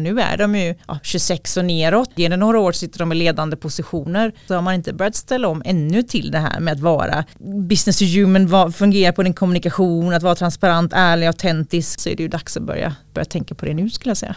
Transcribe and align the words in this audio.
Nu 0.00 0.20
är 0.20 0.36
de 0.36 0.54
ju 0.54 0.74
ja, 0.86 0.98
26 1.02 1.56
och 1.56 1.64
neråt. 1.64 2.10
Genom 2.14 2.40
några 2.40 2.58
år 2.58 2.72
sitter 2.72 2.98
de 2.98 3.12
i 3.12 3.14
ledande 3.14 3.56
positioner. 3.56 4.32
Så 4.48 4.54
har 4.54 4.62
man 4.62 4.74
inte 4.74 4.92
börjat 4.92 5.14
ställa 5.14 5.48
om 5.48 5.62
ännu 5.64 6.02
till 6.02 6.30
det 6.30 6.38
här 6.38 6.60
med 6.60 6.72
att 6.72 6.80
vara 6.80 7.24
business 7.68 7.98
to 7.98 8.04
human, 8.04 8.72
fungera 8.72 9.12
på 9.12 9.22
din 9.22 9.34
kommunikation, 9.34 10.14
att 10.14 10.22
vara 10.22 10.34
transparent, 10.34 10.92
ärlig, 10.94 11.26
autentisk. 11.26 12.00
Så 12.00 12.08
är 12.08 12.16
det 12.16 12.22
ju 12.22 12.28
dags 12.28 12.56
att 12.56 12.62
börja, 12.62 12.96
börja 13.14 13.24
tänka 13.24 13.54
på 13.54 13.66
det 13.66 13.74
nu 13.74 13.90
skulle 13.90 14.10
jag 14.10 14.16
säga. 14.16 14.34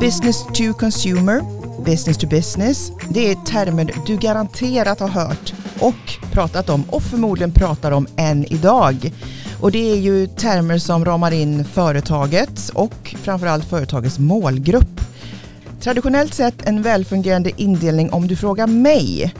Business 0.00 0.44
to 0.46 0.78
consumer, 0.78 1.40
business 1.84 2.18
to 2.18 2.26
business, 2.26 2.90
det 3.10 3.30
är 3.30 3.34
termer 3.34 3.92
du 4.06 4.16
garanterat 4.16 5.00
har 5.00 5.08
hört 5.08 5.52
och 5.80 6.18
pratat 6.32 6.68
om 6.68 6.84
och 6.90 7.02
förmodligen 7.02 7.52
pratar 7.52 7.92
om 7.92 8.06
än 8.16 8.52
idag. 8.52 9.12
Och 9.60 9.72
det 9.72 9.92
är 9.92 9.96
ju 9.96 10.26
termer 10.26 10.78
som 10.78 11.04
ramar 11.04 11.30
in 11.30 11.64
företaget 11.64 12.70
och 12.74 13.14
framförallt 13.22 13.64
företagets 13.64 14.18
målgrupp. 14.18 15.00
Traditionellt 15.80 16.34
sett 16.34 16.66
en 16.66 16.82
välfungerande 16.82 17.50
indelning 17.56 18.12
om 18.12 18.28
du 18.28 18.36
frågar 18.36 18.66
mig. 18.66 19.34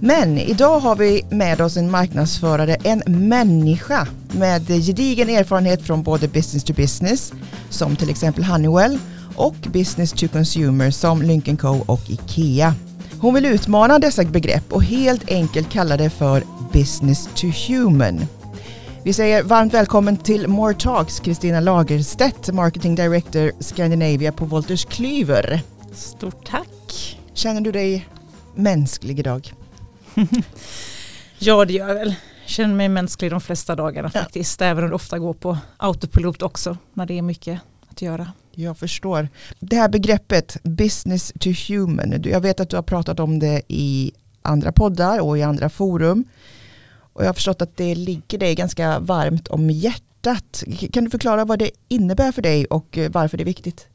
Men 0.00 0.38
idag 0.38 0.80
har 0.80 0.96
vi 0.96 1.22
med 1.30 1.60
oss 1.60 1.76
en 1.76 1.90
marknadsförare, 1.90 2.74
en 2.74 3.02
människa 3.06 4.08
med 4.32 4.68
gedigen 4.68 5.28
erfarenhet 5.28 5.82
från 5.82 6.02
både 6.02 6.28
business 6.28 6.64
to 6.64 6.72
business, 6.72 7.32
som 7.70 7.96
till 7.96 8.10
exempel 8.10 8.44
Honeywell, 8.44 8.98
och 9.36 9.54
business 9.72 10.12
to 10.12 10.28
consumer 10.28 10.90
som 10.90 11.22
Lynk 11.22 11.60
Co 11.60 11.84
och 11.86 12.10
IKEA. 12.10 12.74
Hon 13.20 13.34
vill 13.34 13.46
utmana 13.46 13.98
dessa 13.98 14.24
begrepp 14.24 14.72
och 14.72 14.84
helt 14.84 15.30
enkelt 15.30 15.70
kalla 15.70 15.96
det 15.96 16.10
för 16.10 16.42
business 16.72 17.28
to 17.34 17.46
human. 17.68 18.26
Vi 19.04 19.12
säger 19.12 19.42
varmt 19.42 19.74
välkommen 19.74 20.16
till 20.16 20.48
More 20.48 20.74
Talks, 20.74 21.20
Kristina 21.20 21.60
Lagerstedt, 21.60 22.52
Marketing 22.52 22.94
Director 22.94 23.52
Scandinavia 23.60 24.32
på 24.32 24.44
Wolters 24.44 24.84
Klyver. 24.84 25.60
Stort 25.92 26.46
tack. 26.46 27.18
Känner 27.34 27.60
du 27.60 27.72
dig 27.72 28.08
mänsklig 28.54 29.18
idag? 29.18 29.52
ja, 31.38 31.64
det 31.64 31.72
gör 31.72 31.88
jag 31.88 31.94
väl. 31.94 32.14
Jag 32.42 32.50
känner 32.50 32.74
mig 32.74 32.88
mänsklig 32.88 33.30
de 33.30 33.40
flesta 33.40 33.74
dagarna 33.74 34.10
ja. 34.14 34.20
faktiskt, 34.20 34.62
även 34.62 34.84
om 34.84 34.90
det 34.90 34.96
ofta 34.96 35.18
går 35.18 35.34
på 35.34 35.58
autopilot 35.76 36.42
också, 36.42 36.76
när 36.94 37.06
det 37.06 37.18
är 37.18 37.22
mycket 37.22 37.60
att 37.96 38.02
göra. 38.02 38.32
Jag 38.52 38.78
förstår. 38.78 39.28
Det 39.60 39.76
här 39.76 39.88
begreppet 39.88 40.56
business 40.62 41.32
to 41.40 41.50
human, 41.68 42.22
jag 42.24 42.40
vet 42.40 42.60
att 42.60 42.70
du 42.70 42.76
har 42.76 42.82
pratat 42.82 43.20
om 43.20 43.38
det 43.38 43.62
i 43.68 44.12
andra 44.42 44.72
poddar 44.72 45.20
och 45.20 45.38
i 45.38 45.42
andra 45.42 45.68
forum. 45.68 46.24
Och 47.12 47.22
jag 47.22 47.28
har 47.28 47.34
förstått 47.34 47.62
att 47.62 47.76
det 47.76 47.94
ligger 47.94 48.38
dig 48.38 48.54
ganska 48.54 48.98
varmt 48.98 49.48
om 49.48 49.70
hjärtat. 49.70 50.64
Kan 50.92 51.04
du 51.04 51.10
förklara 51.10 51.44
vad 51.44 51.58
det 51.58 51.70
innebär 51.88 52.32
för 52.32 52.42
dig 52.42 52.64
och 52.64 52.98
varför 53.10 53.36
det 53.36 53.42
är 53.42 53.44
viktigt? 53.44 53.86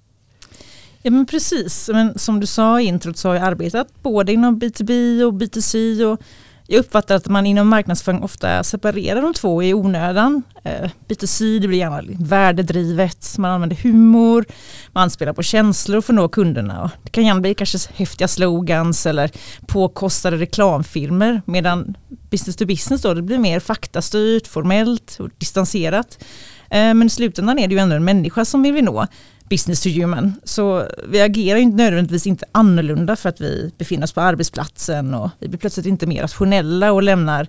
Ja 1.02 1.12
men 1.12 1.26
precis, 1.26 1.90
men 1.94 2.20
som 2.20 2.40
du 2.40 2.48
sa 2.48 2.82
i 2.82 2.86
introt 2.86 3.18
så 3.18 3.28
har 3.30 3.36
jag 3.36 3.44
arbetat 3.44 4.04
både 4.04 4.34
inom 4.34 4.60
B2B 4.60 5.24
och 5.24 5.34
B2C 5.34 6.04
och 6.04 6.22
jag 6.72 6.80
uppfattar 6.80 7.16
att 7.16 7.28
man 7.28 7.46
inom 7.46 7.68
marknadsföring 7.68 8.24
ofta 8.24 8.64
separerar 8.64 9.22
de 9.22 9.34
två 9.34 9.64
i 9.64 9.74
onödan. 9.74 10.44
Eh, 10.64 10.90
B2C 11.08 11.60
det 11.60 11.68
blir 11.68 11.78
gärna 11.78 12.02
värdedrivet, 12.20 13.36
man 13.38 13.52
använder 13.52 13.76
humor, 13.76 14.46
man 14.92 15.10
spelar 15.10 15.34
på 15.34 15.44
känslor 15.44 16.02
för 16.02 16.14
att 16.14 16.16
nå 16.16 16.30
kunderna. 16.30 16.92
Det 17.04 17.10
kan 17.10 17.26
gärna 17.26 17.42
bli 17.42 17.54
kanske 17.54 17.78
häftiga 17.94 18.28
slogans 18.28 19.06
eller 19.06 19.32
påkostade 19.68 20.38
reklamfilmer 20.38 21.42
medan 21.46 21.98
business 22.30 22.56
to 22.56 22.66
business 22.66 23.02
då 23.02 23.14
det 23.14 23.22
blir 23.22 23.38
mer 23.38 23.60
faktastyrt, 23.60 24.48
formellt 24.48 25.18
och 25.20 25.30
distanserat. 25.38 26.24
Eh, 26.70 26.94
men 26.94 27.04
i 27.04 27.10
slutändan 27.10 27.60
är 27.60 27.68
det 27.68 27.74
ju 27.74 27.80
ändå 27.80 27.96
en 27.96 28.06
människa 28.06 28.46
som 28.46 28.64
vi 28.64 28.72
vill 28.72 28.84
nå 28.84 29.08
business 29.52 29.82
to 29.84 29.90
human. 29.90 30.34
Så 30.44 30.88
vi 31.08 31.22
agerar 31.22 31.60
inte 31.60 31.78
nödvändigtvis 31.78 32.28
inte 32.28 32.46
annorlunda 32.52 33.16
för 33.16 33.30
att 33.30 33.42
vi 33.42 33.72
befinner 33.78 34.04
oss 34.04 34.14
på 34.14 34.22
arbetsplatsen 34.22 35.14
och 35.14 35.30
vi 35.40 35.48
blir 35.48 35.60
plötsligt 35.60 35.86
inte 35.86 36.08
mer 36.08 36.22
rationella 36.22 36.92
och 36.92 37.04
lämnar 37.04 37.48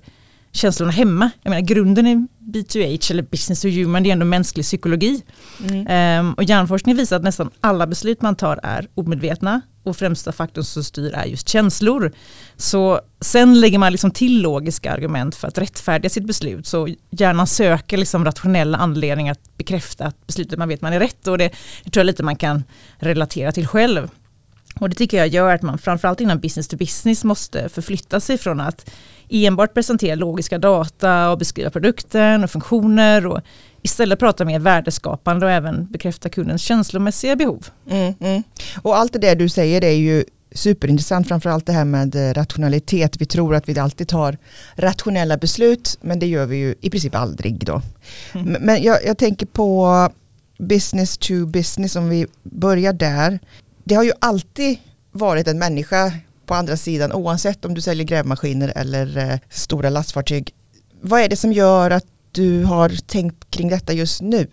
känslorna 0.52 0.92
hemma. 0.92 1.30
Jag 1.42 1.50
menar 1.50 1.66
grunden 1.66 2.06
i 2.06 2.26
B2H 2.40 3.10
eller 3.10 3.22
business 3.22 3.60
to 3.60 3.68
human 3.68 4.02
det 4.02 4.10
är 4.10 4.12
ändå 4.12 4.26
mänsklig 4.26 4.64
psykologi. 4.64 5.22
Mm. 5.70 6.20
Um, 6.20 6.34
och 6.34 6.44
hjärnforskning 6.44 6.96
visar 6.96 7.16
att 7.16 7.22
nästan 7.22 7.50
alla 7.60 7.86
beslut 7.86 8.22
man 8.22 8.36
tar 8.36 8.60
är 8.62 8.88
omedvetna 8.94 9.60
och 9.82 9.96
främsta 9.96 10.32
faktorn 10.32 10.64
som 10.64 10.84
styr 10.84 11.12
är 11.14 11.24
just 11.24 11.48
känslor. 11.48 12.12
Så 12.56 13.00
sen 13.20 13.60
lägger 13.60 13.78
man 13.78 13.92
liksom 13.92 14.10
till 14.10 14.42
logiska 14.42 14.92
argument 14.92 15.34
för 15.36 15.48
att 15.48 15.58
rättfärdiga 15.58 16.10
sitt 16.10 16.26
beslut. 16.26 16.66
Så 16.66 16.88
hjärnan 17.10 17.46
söker 17.46 17.96
liksom 17.96 18.24
rationella 18.24 18.78
anledningar 18.78 19.32
att 19.32 19.56
bekräfta 19.56 20.04
att 20.04 20.26
beslutet 20.26 20.58
man 20.58 20.68
vet 20.68 20.80
man 20.82 20.92
är 20.92 21.00
rätt. 21.00 21.26
Och 21.26 21.38
det, 21.38 21.52
det 21.84 21.90
tror 21.90 22.00
jag 22.00 22.06
lite 22.06 22.22
man 22.22 22.36
kan 22.36 22.64
relatera 22.98 23.52
till 23.52 23.66
själv. 23.66 24.10
Och 24.80 24.88
det 24.88 24.96
tycker 24.96 25.16
jag 25.16 25.28
gör 25.28 25.54
att 25.54 25.62
man 25.62 25.78
framförallt 25.78 26.20
inom 26.20 26.38
business 26.38 26.68
to 26.68 26.76
business 26.76 27.24
måste 27.24 27.68
förflytta 27.68 28.20
sig 28.20 28.38
från 28.38 28.60
att 28.60 28.90
enbart 29.28 29.74
presentera 29.74 30.14
logiska 30.14 30.58
data 30.58 31.30
och 31.30 31.38
beskriva 31.38 31.70
produkten 31.70 32.44
och 32.44 32.50
funktioner 32.50 33.26
och 33.26 33.40
istället 33.82 34.18
prata 34.18 34.44
mer 34.44 34.58
värdeskapande 34.58 35.46
och 35.46 35.52
även 35.52 35.86
bekräfta 35.86 36.28
kundens 36.28 36.62
känslomässiga 36.62 37.36
behov. 37.36 37.66
Mm, 37.90 38.14
mm. 38.20 38.42
Och 38.82 38.96
allt 38.96 39.12
det 39.12 39.18
där 39.18 39.36
du 39.36 39.48
säger 39.48 39.80
det 39.80 39.86
är 39.86 39.96
ju 39.96 40.24
superintressant, 40.54 41.28
framförallt 41.28 41.66
det 41.66 41.72
här 41.72 41.84
med 41.84 42.14
eh, 42.14 42.34
rationalitet. 42.34 43.20
Vi 43.20 43.26
tror 43.26 43.54
att 43.54 43.68
vi 43.68 43.78
alltid 43.78 44.08
tar 44.08 44.38
rationella 44.76 45.36
beslut, 45.36 45.98
men 46.00 46.18
det 46.18 46.26
gör 46.26 46.46
vi 46.46 46.56
ju 46.56 46.74
i 46.80 46.90
princip 46.90 47.14
aldrig 47.14 47.66
då. 47.66 47.82
Mm. 48.34 48.56
Men 48.60 48.82
jag, 48.82 49.04
jag 49.04 49.18
tänker 49.18 49.46
på 49.46 50.08
business 50.58 51.18
to 51.18 51.46
business, 51.46 51.96
om 51.96 52.08
vi 52.08 52.26
börjar 52.42 52.92
där. 52.92 53.38
Det 53.84 53.94
har 53.94 54.04
ju 54.04 54.12
alltid 54.18 54.78
varit 55.12 55.48
en 55.48 55.58
människa 55.58 56.12
på 56.46 56.54
andra 56.54 56.76
sidan, 56.76 57.12
oavsett 57.12 57.64
om 57.64 57.74
du 57.74 57.80
säljer 57.80 58.06
grävmaskiner 58.06 58.72
eller 58.76 59.18
eh, 59.18 59.38
stora 59.50 59.90
lastfartyg. 59.90 60.54
Vad 61.00 61.20
är 61.20 61.28
det 61.28 61.36
som 61.36 61.52
gör 61.52 61.90
att 61.90 62.06
du 62.32 62.64
har 62.64 62.88
tänkt 63.06 63.50
kring 63.50 63.68
detta 63.68 63.92
just 63.92 64.20
nu? 64.22 64.46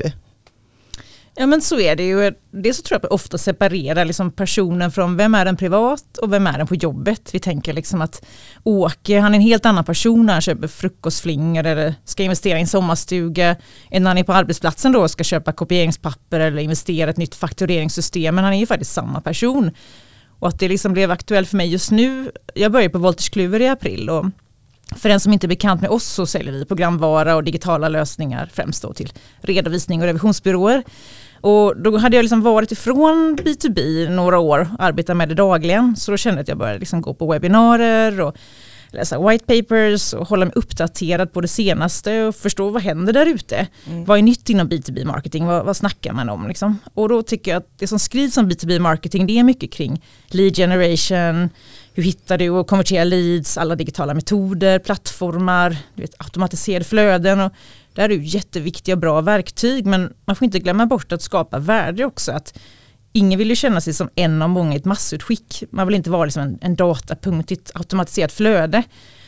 Ja 1.36 1.46
men 1.46 1.62
så 1.62 1.80
är 1.80 1.96
det 1.96 2.04
ju. 2.04 2.34
Dels 2.52 2.78
så 2.78 2.84
tror 2.84 3.00
jag 3.02 3.06
att 3.06 3.12
ofta 3.12 3.38
separerar 3.38 4.06
liksom 4.06 4.32
personen 4.32 4.92
från 4.92 5.18
vem 5.18 5.36
är 5.36 5.46
den 5.46 5.58
privat 5.58 6.18
och 6.18 6.34
vem 6.34 6.48
är 6.48 6.58
den 6.58 6.68
på 6.68 6.76
jobbet. 6.76 7.30
Vi 7.34 7.40
tänker 7.40 7.74
liksom 7.74 8.02
att 8.02 8.26
Åke, 8.64 9.20
han 9.20 9.34
är 9.34 9.36
en 9.36 9.42
helt 9.42 9.66
annan 9.66 9.84
person 9.84 10.26
när 10.26 10.34
han 10.34 10.42
köper 10.42 10.68
frukostflingor 10.68 11.66
eller 11.66 11.96
ska 12.06 12.24
investera 12.24 12.58
i 12.58 12.62
en 12.62 12.68
sommarstuga 12.68 13.56
än 13.92 14.04
när 14.04 14.10
han 14.10 14.18
är 14.18 14.24
på 14.24 14.34
arbetsplatsen 14.34 14.92
då 14.92 15.02
och 15.02 15.12
ska 15.12 15.24
köpa 15.24 15.52
kopieringspapper 15.52 16.40
eller 16.40 16.62
investera 16.62 17.08
i 17.08 17.12
ett 17.12 17.18
nytt 17.18 17.36
faktureringssystem. 17.36 18.36
Men 18.36 18.44
han 18.44 18.54
är 18.54 18.60
ju 18.60 18.66
faktiskt 18.66 18.94
samma 18.94 19.22
person. 19.22 19.72
Och 20.40 20.48
att 20.48 20.60
det 20.60 20.68
liksom 20.68 20.94
blev 20.94 21.12
aktuellt 21.12 21.50
för 21.50 21.58
mig 21.58 21.68
just 21.68 21.92
nu, 21.92 22.32
jag 22.54 22.72
började 22.72 22.92
på 22.92 23.00
Wolters 23.00 23.30
Kluver 23.30 23.60
i 23.62 23.68
april 23.68 24.10
och 24.10 24.26
för 24.96 25.10
den 25.10 25.20
som 25.20 25.34
inte 25.34 25.46
är 25.46 25.50
bekant 25.50 25.82
med 25.82 25.90
oss 25.90 26.06
så 26.06 26.26
säljer 26.26 26.54
vi 26.54 26.66
programvara 26.66 27.36
och 27.36 27.44
digitala 27.44 27.90
lösningar 27.90 28.50
främst 28.54 28.84
då 28.84 28.94
till 28.94 29.14
redovisning 29.42 30.02
och 30.02 30.06
revisionsbyråer. 30.06 30.84
Och 31.42 31.82
då 31.82 31.98
hade 31.98 32.16
jag 32.16 32.24
liksom 32.24 32.42
varit 32.42 32.72
ifrån 32.72 33.38
B2B 33.44 34.10
några 34.10 34.40
år, 34.40 34.70
arbetat 34.80 35.18
med 35.18 35.30
det 35.30 35.36
dagligen. 35.36 35.96
Så 35.96 36.12
då 36.12 36.18
kände 36.18 36.38
jag 36.38 36.42
att 36.42 36.48
jag 36.48 36.58
började 36.58 36.80
liksom 36.80 37.02
gå 37.02 37.14
på 37.14 37.32
webbinarier 37.32 38.22
och 38.22 38.36
läsa 38.92 39.28
white 39.30 39.46
papers 39.46 40.14
och 40.14 40.28
hålla 40.28 40.46
mig 40.46 40.54
uppdaterad 40.56 41.34
på 41.34 41.42
det 41.42 41.48
senaste 41.48 42.24
och 42.24 42.36
förstå 42.36 42.70
vad 42.70 42.82
händer 42.82 43.14
där 43.14 43.26
ute. 43.26 43.68
Mm. 43.88 44.06
Vad 44.06 44.18
är 44.18 44.22
nytt 44.22 44.50
inom 44.50 44.70
B2B 44.70 45.06
marketing? 45.06 45.46
Vad, 45.46 45.66
vad 45.66 45.78
snackar 45.78 46.14
man 46.14 46.30
om? 46.30 46.48
Liksom? 46.48 46.80
Och 46.94 47.10
då 47.10 47.24
tycker 47.24 47.52
jag 47.52 47.58
att 47.58 47.70
det 47.78 47.88
som 47.88 48.00
skrivs 48.00 48.38
om 48.38 48.50
B2B 48.50 48.80
marketing 48.80 49.28
det 49.28 49.40
är 49.40 49.44
mycket 49.44 49.72
kring 49.72 50.04
lead 50.28 50.56
generation, 50.56 51.50
hur 52.00 52.06
hittar 52.06 52.38
du 52.38 52.50
och 52.50 52.68
konverterar 52.68 53.06
leads, 53.06 53.58
alla 53.58 53.76
digitala 53.76 54.14
metoder, 54.14 54.80
plattformar, 54.80 55.78
du 55.96 56.02
vet, 56.02 56.16
automatiserade 56.18 56.86
flöden. 56.86 57.40
Och 57.40 57.54
det 57.94 58.02
här 58.02 58.10
är 58.10 58.14
ju 58.14 58.24
jätteviktiga 58.24 58.96
och 58.96 59.00
bra 59.00 59.22
verktyg 59.22 59.86
men 59.86 60.14
man 60.26 60.36
får 60.36 60.46
inte 60.46 60.60
glömma 60.60 60.86
bort 60.86 61.12
att 61.12 61.22
skapa 61.22 61.60
värde 61.60 62.06
också. 62.06 62.32
Att 62.32 62.60
ingen 63.12 63.40
vill 63.40 63.50
ju 63.50 63.56
känna 63.56 63.82
sig 63.82 63.94
som 63.94 64.10
en 64.16 64.42
av 64.42 64.50
många 64.50 64.74
i 64.74 64.78
ett 64.78 64.86
massutskick. 64.86 65.64
Man 65.72 65.88
vill 65.88 65.96
inte 65.96 66.10
vara 66.10 66.26
liksom 66.26 66.44
en, 66.44 66.58
en 66.62 66.76
datapunkt 66.76 67.52
i 67.52 67.54
ett 67.54 67.72
automatiserat 67.74 68.32
flöde. 68.32 68.84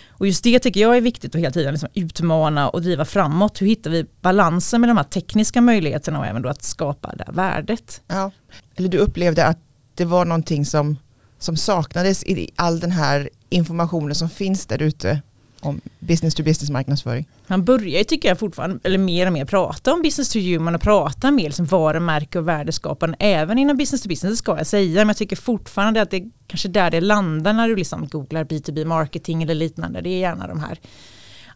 Och 0.09 0.27
just 0.27 0.43
det 0.43 0.59
tycker 0.59 0.81
jag 0.81 0.97
är 0.97 1.01
viktigt 1.01 1.35
att 1.35 1.41
hela 1.41 1.51
tiden 1.51 1.73
liksom 1.73 1.89
utmana 1.93 2.69
och 2.69 2.81
driva 2.81 3.05
framåt. 3.05 3.61
Hur 3.61 3.67
hittar 3.67 3.91
vi 3.91 4.05
balansen 4.21 4.81
med 4.81 4.89
de 4.89 4.97
här 4.97 5.03
tekniska 5.03 5.61
möjligheterna 5.61 6.19
och 6.19 6.25
även 6.25 6.41
då 6.41 6.49
att 6.49 6.63
skapa 6.63 7.15
det 7.15 7.23
här 7.27 7.33
värdet? 7.33 8.01
Ja. 8.07 8.31
Eller 8.75 8.89
du 8.89 8.97
upplevde 8.97 9.45
att 9.45 9.57
det 9.95 10.05
var 10.05 10.25
någonting 10.25 10.65
som, 10.65 10.97
som 11.41 11.57
saknades 11.57 12.23
i 12.23 12.49
all 12.55 12.79
den 12.79 12.91
här 12.91 13.29
informationen 13.49 14.15
som 14.15 14.29
finns 14.29 14.65
där 14.65 14.81
ute? 14.81 15.21
om 15.61 15.81
business 15.99 16.35
to 16.35 16.43
business 16.43 16.69
marknadsföring? 16.69 17.27
Man 17.47 17.65
börjar 17.65 17.97
ju 17.97 18.03
tycker 18.03 18.29
jag 18.29 18.39
fortfarande, 18.39 18.79
eller 18.83 18.97
mer 18.97 19.27
och 19.27 19.33
mer 19.33 19.45
prata 19.45 19.93
om 19.93 20.01
business 20.01 20.29
to 20.29 20.39
human 20.39 20.75
och 20.75 20.81
prata 20.81 21.31
mer 21.31 21.51
som 21.51 21.65
varumärke 21.65 22.39
och 22.39 22.47
värdeskapande 22.47 23.17
även 23.19 23.57
inom 23.57 23.77
business 23.77 24.01
to 24.01 24.09
business 24.09 24.39
ska 24.39 24.57
jag 24.57 24.67
säga. 24.67 25.01
Men 25.01 25.07
jag 25.07 25.17
tycker 25.17 25.35
fortfarande 25.35 26.01
att 26.01 26.11
det 26.11 26.17
är 26.17 26.29
kanske 26.47 26.67
där 26.67 26.91
det 26.91 27.01
landar 27.01 27.53
när 27.53 27.67
du 27.67 27.75
liksom 27.75 28.07
googlar 28.07 28.43
B2B 28.43 28.85
marketing 28.85 29.43
eller 29.43 29.55
liknande. 29.55 30.01
Det 30.01 30.09
är 30.09 30.19
gärna 30.19 30.47
de 30.47 30.59
här 30.59 30.79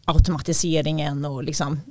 automatiseringen 0.05 1.25
och 1.25 1.43
liksom 1.43 1.81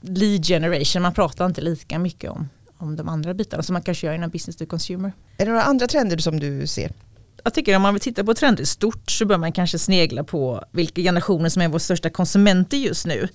lead 0.00 0.46
generation. 0.46 1.02
Man 1.02 1.14
pratar 1.14 1.46
inte 1.46 1.60
lika 1.60 1.98
mycket 1.98 2.30
om, 2.30 2.48
om 2.78 2.96
de 2.96 3.08
andra 3.08 3.34
bitarna 3.34 3.62
som 3.62 3.72
man 3.72 3.82
kanske 3.82 4.06
gör 4.06 4.14
inom 4.14 4.30
business 4.30 4.56
to 4.56 4.66
consumer. 4.66 5.12
Är 5.38 5.44
det 5.44 5.50
några 5.50 5.64
andra 5.64 5.86
trender 5.86 6.18
som 6.18 6.40
du 6.40 6.66
ser? 6.66 6.92
Jag 7.44 7.54
tycker 7.54 7.76
om 7.76 7.82
man 7.82 7.94
vill 7.94 8.00
titta 8.00 8.24
på 8.24 8.34
trender 8.34 8.64
stort 8.64 9.10
så 9.10 9.24
bör 9.24 9.38
man 9.38 9.52
kanske 9.52 9.78
snegla 9.78 10.24
på 10.24 10.64
vilka 10.70 11.02
generationer 11.02 11.48
som 11.48 11.62
är 11.62 11.68
vår 11.68 11.78
största 11.78 12.10
konsumenter 12.10 12.76
just 12.76 13.06
nu. 13.06 13.28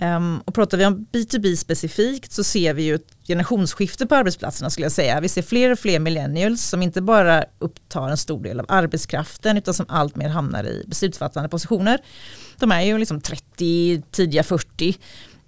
Um, 0.00 0.42
och 0.44 0.54
pratar 0.54 0.78
vi 0.78 0.86
om 0.86 1.06
B2B 1.12 1.56
specifikt 1.56 2.32
så 2.32 2.44
ser 2.44 2.74
vi 2.74 2.82
ju 2.82 2.94
ett 2.94 3.16
generationsskifte 3.28 4.06
på 4.06 4.14
arbetsplatserna 4.14 4.70
skulle 4.70 4.84
jag 4.84 4.92
säga. 4.92 5.20
Vi 5.20 5.28
ser 5.28 5.42
fler 5.42 5.72
och 5.72 5.78
fler 5.78 5.98
millennials 5.98 6.62
som 6.62 6.82
inte 6.82 7.02
bara 7.02 7.44
upptar 7.58 8.08
en 8.08 8.16
stor 8.16 8.42
del 8.42 8.60
av 8.60 8.66
arbetskraften 8.68 9.56
utan 9.56 9.74
som 9.74 9.86
allt 9.88 10.16
mer 10.16 10.28
hamnar 10.28 10.64
i 10.64 10.84
beslutsfattande 10.86 11.48
positioner. 11.48 11.98
De 12.58 12.72
är 12.72 12.80
ju 12.80 12.98
liksom 12.98 13.20
30, 13.20 14.02
tidiga 14.10 14.42
40. 14.42 14.88
Um, 14.88 14.94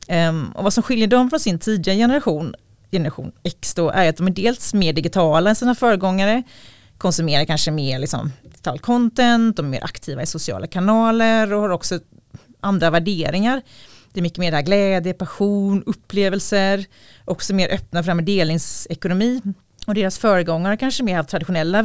ehm, 0.09 0.53
och 0.55 0.65
vad 0.65 0.73
som 0.73 0.83
skiljer 0.83 1.09
dem 1.09 1.31
från 1.31 1.41
sin 1.41 1.59
tidiga 1.59 1.95
generation, 1.95 2.55
generation 2.91 3.33
X 3.43 3.75
då, 3.75 3.91
är 3.91 4.09
att 4.09 4.17
de 4.17 4.27
är 4.27 4.31
dels 4.31 4.75
mer 4.75 4.93
digitala 4.93 5.51
än 5.51 5.57
sina 5.57 5.75
föregångare 5.75 6.43
konsumerar 6.99 7.45
kanske 7.45 7.71
mer 7.71 7.99
liksom, 7.99 8.33
digital 8.43 8.79
content, 8.79 9.57
de 9.57 9.67
är 9.67 9.71
mer 9.71 9.85
aktiva 9.85 10.23
i 10.23 10.27
sociala 10.27 10.67
kanaler 10.67 11.53
och 11.53 11.61
har 11.61 11.71
också 11.71 12.01
andra 12.61 12.91
värderingar. 12.91 13.63
Det 14.13 14.21
är 14.21 14.23
mycket 14.23 14.39
mer 14.39 14.63
glädje, 14.63 15.13
passion, 15.13 15.83
upplevelser, 15.87 16.85
också 17.25 17.55
mer 17.55 17.69
öppna 17.75 18.03
för 18.03 18.23
delningsekonomi. 18.23 19.43
Och 19.87 19.95
deras 19.95 20.19
föregångare 20.19 20.77
kanske 20.77 21.03
mer 21.03 21.17
haft 21.17 21.29
traditionella 21.29 21.83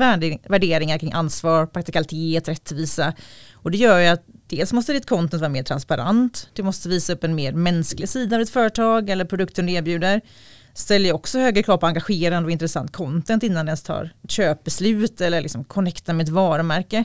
värderingar 0.48 0.98
kring 0.98 1.14
ansvar, 1.14 1.66
praktikalitet, 1.66 2.48
rättvisa. 2.48 3.14
Och 3.54 3.72
det 3.72 3.78
gör 3.78 4.00
ju 4.00 4.08
att 4.08 4.24
dels 4.48 4.74
måste 4.74 4.94
ditt 4.94 5.10
content 5.10 5.42
vara 5.42 5.50
mer 5.50 5.64
transparent, 5.64 6.50
du 6.54 6.64
måste 6.64 6.90
visa 6.90 7.14
upp 7.14 7.24
en 7.24 7.36
mer 7.36 7.52
mänsklig 7.52 8.10
sida 8.10 8.36
av 8.36 8.40
ditt 8.40 8.50
företag 8.50 9.10
eller 9.10 9.26
produkten 9.26 9.66
du 9.66 9.74
erbjuder 9.74 10.22
ställer 10.74 11.14
också 11.14 11.40
högre 11.40 11.64
krav 11.64 11.78
på 11.78 11.88
engagerande 11.88 12.48
och 12.48 12.52
intressant 12.52 12.92
content 12.92 13.44
innan 13.44 13.68
ens 13.68 13.84
tar 13.84 14.10
köpbeslut 14.28 15.22
eller 15.22 15.42
liksom 15.42 15.64
connectar 15.64 16.14
med 16.14 16.24
ett 16.24 16.30
varumärke. 16.30 17.04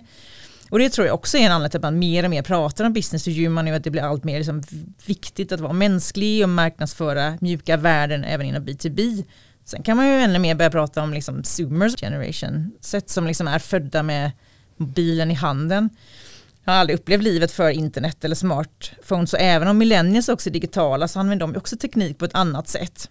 Och 0.70 0.78
det 0.78 0.90
tror 0.90 1.06
jag 1.06 1.14
också 1.14 1.38
är 1.38 1.42
en 1.42 1.52
anledning 1.52 1.70
till 1.70 1.78
att 1.78 1.82
man 1.82 1.98
mer 1.98 2.24
och 2.24 2.30
mer 2.30 2.42
pratar 2.42 2.84
om 2.84 2.92
business 2.92 3.26
och 3.26 3.32
human 3.32 3.68
och 3.68 3.74
att 3.74 3.84
det 3.84 3.90
blir 3.90 4.02
allt 4.02 4.24
mer 4.24 4.38
liksom 4.38 4.62
viktigt 5.06 5.52
att 5.52 5.60
vara 5.60 5.72
mänsklig 5.72 6.42
och 6.42 6.48
marknadsföra 6.48 7.38
mjuka 7.40 7.76
värden 7.76 8.24
även 8.24 8.46
inom 8.46 8.64
B2B. 8.64 9.24
Sen 9.64 9.82
kan 9.82 9.96
man 9.96 10.06
ju 10.06 10.12
ännu 10.12 10.38
mer 10.38 10.54
börja 10.54 10.70
prata 10.70 11.02
om 11.02 11.12
liksom 11.12 11.44
zoomers 11.44 11.96
generation, 11.96 12.72
sätt 12.80 13.10
som 13.10 13.26
liksom 13.26 13.48
är 13.48 13.58
födda 13.58 14.02
med 14.02 14.30
mobilen 14.76 15.30
i 15.30 15.34
handen. 15.34 15.90
Jag 16.64 16.72
har 16.72 16.80
aldrig 16.80 16.98
upplevt 16.98 17.22
livet 17.22 17.52
för 17.52 17.70
internet 17.70 18.24
eller 18.24 18.36
smartphones 18.36 19.30
så 19.30 19.36
även 19.36 19.68
om 19.68 19.78
millennials 19.78 20.28
också 20.28 20.48
är 20.48 20.52
digitala 20.52 21.08
så 21.08 21.20
använder 21.20 21.46
de 21.46 21.56
också 21.56 21.76
teknik 21.76 22.18
på 22.18 22.24
ett 22.24 22.34
annat 22.34 22.68
sätt. 22.68 23.10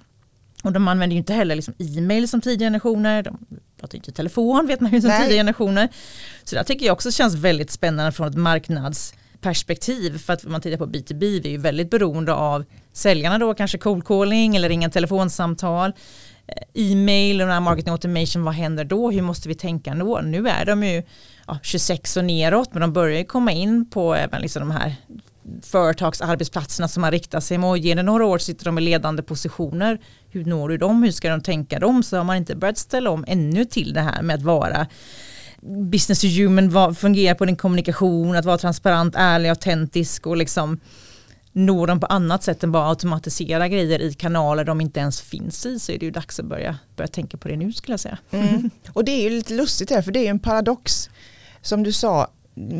Och 0.64 0.72
de 0.72 0.88
använder 0.88 1.14
ju 1.14 1.18
inte 1.18 1.34
heller 1.34 1.56
liksom 1.56 1.74
e-mail 1.78 2.28
som 2.28 2.42
tidigare 2.42 2.72
generationer, 2.72 3.24
de 3.24 3.38
pratar 3.80 3.96
inte 3.96 4.12
telefon 4.12 4.68
vet 4.68 4.80
man 4.80 4.92
ju 4.92 5.02
som 5.02 5.10
Nej. 5.10 5.22
tidigare 5.22 5.40
generationer. 5.40 5.90
Så 6.44 6.56
det 6.56 6.64
tycker 6.64 6.86
jag 6.86 6.94
också 6.94 7.12
känns 7.12 7.36
väldigt 7.36 7.72
spännande 7.72 8.12
från 8.12 8.28
ett 8.28 8.36
marknadsperspektiv. 8.36 10.18
För 10.18 10.34
att 10.34 10.44
man 10.44 10.62
tittar 10.62 10.78
på 10.78 10.88
B2B, 10.88 11.20
vi 11.20 11.42
är 11.46 11.50
ju 11.50 11.58
väldigt 11.58 11.90
beroende 11.90 12.34
av 12.34 12.66
säljarna 12.94 13.38
då, 13.38 13.54
kanske 13.54 13.78
cold 13.78 14.06
calling 14.06 14.56
eller 14.56 14.70
ringa 14.70 14.90
telefonsamtal. 14.90 15.94
Eh, 16.48 16.92
e-mail 16.92 17.42
och 17.42 17.64
marketing 17.64 17.92
automation, 17.92 18.44
vad 18.44 18.54
händer 18.54 18.84
då? 18.84 19.12
Hur 19.12 19.22
måste 19.22 19.50
vi 19.50 19.56
tänka 19.56 19.96
då? 19.96 20.22
Nu 20.22 20.48
är 20.48 20.66
de 20.66 20.84
ju 20.84 21.04
ja, 21.48 21.60
26 21.64 22.18
och 22.18 22.26
neråt, 22.26 22.74
men 22.74 22.82
de 22.82 22.94
börjar 22.94 23.18
ju 23.18 23.26
komma 23.26 23.52
in 23.52 23.90
på 23.90 24.16
även 24.16 24.42
liksom 24.42 24.60
de 24.60 24.72
här 24.72 24.96
företagsarbetsplatserna 25.64 26.88
som 26.88 27.02
man 27.02 27.12
riktar 27.12 27.40
sig 27.40 27.58
mot. 27.58 27.80
Ger 27.80 27.96
det 27.96 28.04
några 28.04 28.26
år 28.26 28.38
sitter 28.38 28.66
de 28.66 28.78
i 28.78 28.82
ledande 28.82 29.24
positioner. 29.24 30.00
Hur 30.30 30.46
når 30.46 30.70
du 30.70 30.78
dem? 30.78 31.04
Hur 31.04 31.12
ska 31.12 31.30
de 31.30 31.42
tänka 31.42 31.80
dem? 31.80 32.04
Så 32.04 32.18
har 32.18 32.24
man 32.24 32.38
inte 32.38 32.56
börjat 32.56 32.78
ställa 32.78 33.10
om 33.10 33.26
ännu 33.28 33.66
till 33.66 33.94
det 33.94 34.02
här 34.02 34.22
med 34.22 34.36
att 34.36 34.42
vara 34.42 34.88
business 35.92 36.22
to 36.22 36.28
human, 36.28 36.96
fungera 36.96 37.36
på 37.36 37.46
din 37.46 37.56
kommunikation, 37.56 38.36
att 38.36 38.46
vara 38.46 38.58
transparent, 38.58 39.16
ärlig, 39.18 39.50
autentisk 39.50 40.28
och 40.28 40.38
liksom 40.38 40.80
nå 41.52 41.86
dem 41.86 42.00
på 42.00 42.06
annat 42.06 42.44
sätt 42.44 42.64
än 42.64 42.72
bara 42.72 42.90
automatisera 42.90 43.68
grejer 43.68 44.02
i 44.02 44.14
kanaler 44.14 44.64
de 44.64 44.82
inte 44.82 45.00
ens 45.00 45.22
finns 45.22 45.66
i 45.66 45.80
så 45.80 45.92
är 45.92 46.00
det 46.00 46.06
ju 46.06 46.12
dags 46.12 46.40
att 46.40 46.46
börja, 46.46 46.78
börja 46.96 47.08
tänka 47.08 47.38
på 47.38 47.48
det 47.48 47.56
nu 47.56 47.74
skulle 47.74 47.94
jag 47.94 48.00
säga. 48.00 48.18
Mm. 48.32 48.70
Och 48.94 49.06
det 49.06 49.12
är 49.12 49.24
ju 49.24 49.30
lite 49.30 49.54
lustigt 49.54 49.90
här 49.90 50.02
för 50.02 50.12
det 50.12 50.20
är 50.20 50.24
ju 50.24 50.28
en 50.28 50.40
paradox. 50.40 51.10
Som 51.62 51.84
du 51.84 51.92
sa, 51.92 52.28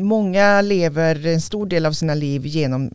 många 0.02 0.62
lever 0.62 1.26
en 1.26 1.40
stor 1.40 1.66
del 1.66 1.86
av 1.86 1.92
sina 1.92 2.14
liv 2.14 2.46
genom 2.46 2.90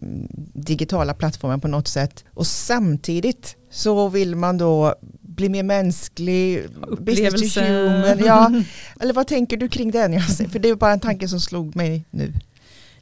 digitala 0.54 1.14
plattformar 1.14 1.58
på 1.58 1.68
något 1.68 1.88
sätt 1.88 2.24
och 2.34 2.48
samtidigt 2.48 3.56
så 3.72 4.10
vill 4.10 4.36
man 4.36 4.58
då 4.58 4.96
bli 5.22 5.50
mer 5.50 5.64
mänsklig, 5.64 6.66
business 7.00 7.54
to 7.54 7.60
human. 7.62 8.20
Ja. 8.26 8.52
Eller 9.00 9.14
vad 9.14 9.28
tänker 9.28 9.58
du 9.58 9.70
kring 9.70 9.92
den? 9.92 10.22
För 10.22 10.60
det 10.60 10.70
är 10.70 10.76
bara 10.76 10.92
en 10.92 11.00
tanke 11.00 11.28
som 11.28 11.40
slog 11.40 11.76
mig 11.76 12.06
nu. 12.12 12.34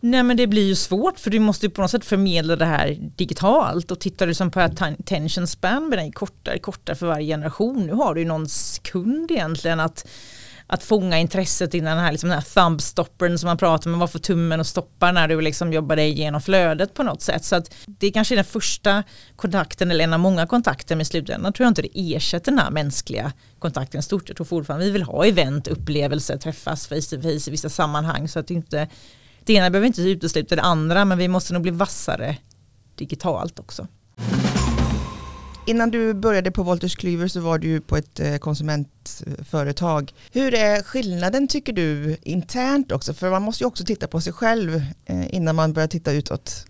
Nej 0.03 0.23
men 0.23 0.37
det 0.37 0.47
blir 0.47 0.67
ju 0.67 0.75
svårt 0.75 1.19
för 1.19 1.29
du 1.29 1.39
måste 1.39 1.65
ju 1.65 1.69
på 1.69 1.81
något 1.81 1.91
sätt 1.91 2.05
förmedla 2.05 2.55
det 2.55 2.65
här 2.65 2.97
digitalt 3.15 3.91
och 3.91 3.99
tittar 3.99 4.27
du 4.27 4.33
som 4.33 4.51
på 4.51 4.59
attention 4.59 5.47
span 5.47 5.89
med 5.89 5.97
den 5.99 6.11
kortare, 6.11 6.59
kortare 6.59 6.95
för 6.95 7.07
varje 7.07 7.25
generation. 7.25 7.85
Nu 7.85 7.93
har 7.93 8.15
du 8.15 8.21
ju 8.21 8.27
någon 8.27 8.49
sekund 8.49 9.31
egentligen 9.31 9.79
att 9.79 10.07
att 10.71 10.83
fånga 10.83 11.19
intresset 11.19 11.73
innan 11.73 11.97
den 11.97 12.05
här, 12.05 12.11
liksom 12.11 12.29
den 12.29 12.37
här 12.39 12.45
thumbstoppern 12.53 13.37
som 13.37 13.47
man 13.47 13.57
pratar 13.57 13.93
om, 13.93 13.99
vad 13.99 14.11
får 14.11 14.19
tummen 14.19 14.59
och 14.59 14.67
stoppar 14.67 15.13
när 15.13 15.27
du 15.27 15.41
liksom 15.41 15.73
jobbar 15.73 15.95
dig 15.95 16.09
igenom 16.09 16.41
flödet 16.41 16.93
på 16.93 17.03
något 17.03 17.21
sätt. 17.21 17.45
Så 17.45 17.55
att 17.55 17.73
det 17.85 18.07
är 18.07 18.11
kanske 18.11 18.35
den 18.35 18.43
första 18.43 19.03
kontakten 19.35 19.91
eller 19.91 20.03
en 20.03 20.13
av 20.13 20.19
många 20.19 20.47
kontakter 20.47 20.95
med 20.95 21.07
slutändan 21.07 21.53
tror 21.53 21.65
jag 21.65 21.71
inte 21.71 21.81
det 21.81 22.15
ersätter 22.15 22.51
den 22.51 22.59
här 22.59 22.71
mänskliga 22.71 23.31
kontakten 23.59 24.03
stort. 24.03 24.29
Jag 24.29 24.37
tror 24.37 24.45
fortfarande 24.45 24.85
vi 24.85 24.91
vill 24.91 25.03
ha 25.03 25.25
event, 25.25 25.67
upplevelser, 25.67 26.37
träffas 26.37 26.87
face 26.87 27.01
to 27.09 27.21
face 27.21 27.49
i 27.49 27.51
vissa 27.51 27.69
sammanhang 27.69 28.27
så 28.27 28.39
att 28.39 28.47
det 28.47 28.53
inte 28.53 28.87
det 29.43 29.53
ena 29.53 29.69
behöver 29.69 29.87
inte 29.87 30.01
utesluta 30.01 30.55
det 30.55 30.61
andra 30.61 31.05
men 31.05 31.17
vi 31.17 31.27
måste 31.27 31.53
nog 31.53 31.61
bli 31.61 31.71
vassare 31.71 32.37
digitalt 32.95 33.59
också. 33.59 33.87
Innan 35.71 35.91
du 35.91 36.13
började 36.13 36.51
på 36.51 36.63
Wolters 36.63 36.95
Klyver 36.95 37.27
så 37.27 37.39
var 37.39 37.57
du 37.57 37.81
på 37.81 37.97
ett 37.97 38.19
eh, 38.19 38.35
konsumentföretag. 38.35 40.13
Hur 40.31 40.53
är 40.53 40.83
skillnaden 40.83 41.47
tycker 41.47 41.73
du 41.73 42.17
internt 42.21 42.91
också? 42.91 43.13
För 43.13 43.29
man 43.29 43.41
måste 43.41 43.63
ju 43.63 43.67
också 43.67 43.83
titta 43.85 44.07
på 44.07 44.21
sig 44.21 44.33
själv 44.33 44.75
eh, 45.05 45.35
innan 45.35 45.55
man 45.55 45.73
börjar 45.73 45.87
titta 45.87 46.11
utåt. 46.11 46.65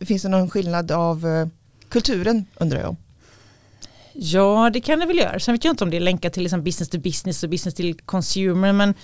Finns 0.00 0.22
det 0.22 0.28
någon 0.28 0.50
skillnad 0.50 0.90
av 0.90 1.26
eh, 1.26 1.48
kulturen 1.88 2.46
undrar 2.56 2.80
jag? 2.80 2.96
Ja 4.12 4.70
det 4.72 4.80
kan 4.80 4.98
det 4.98 5.06
väl 5.06 5.18
göra. 5.18 5.40
Sen 5.40 5.54
vet 5.54 5.64
jag 5.64 5.72
inte 5.72 5.84
om 5.84 5.90
det 5.90 5.96
är 5.96 6.00
länkat 6.00 6.32
till 6.32 6.42
liksom 6.42 6.62
business 6.62 6.88
to 6.88 6.98
business 6.98 7.42
och 7.42 7.50
business 7.50 7.74
till 7.74 7.94
consumer 7.94 8.72
men 8.72 8.94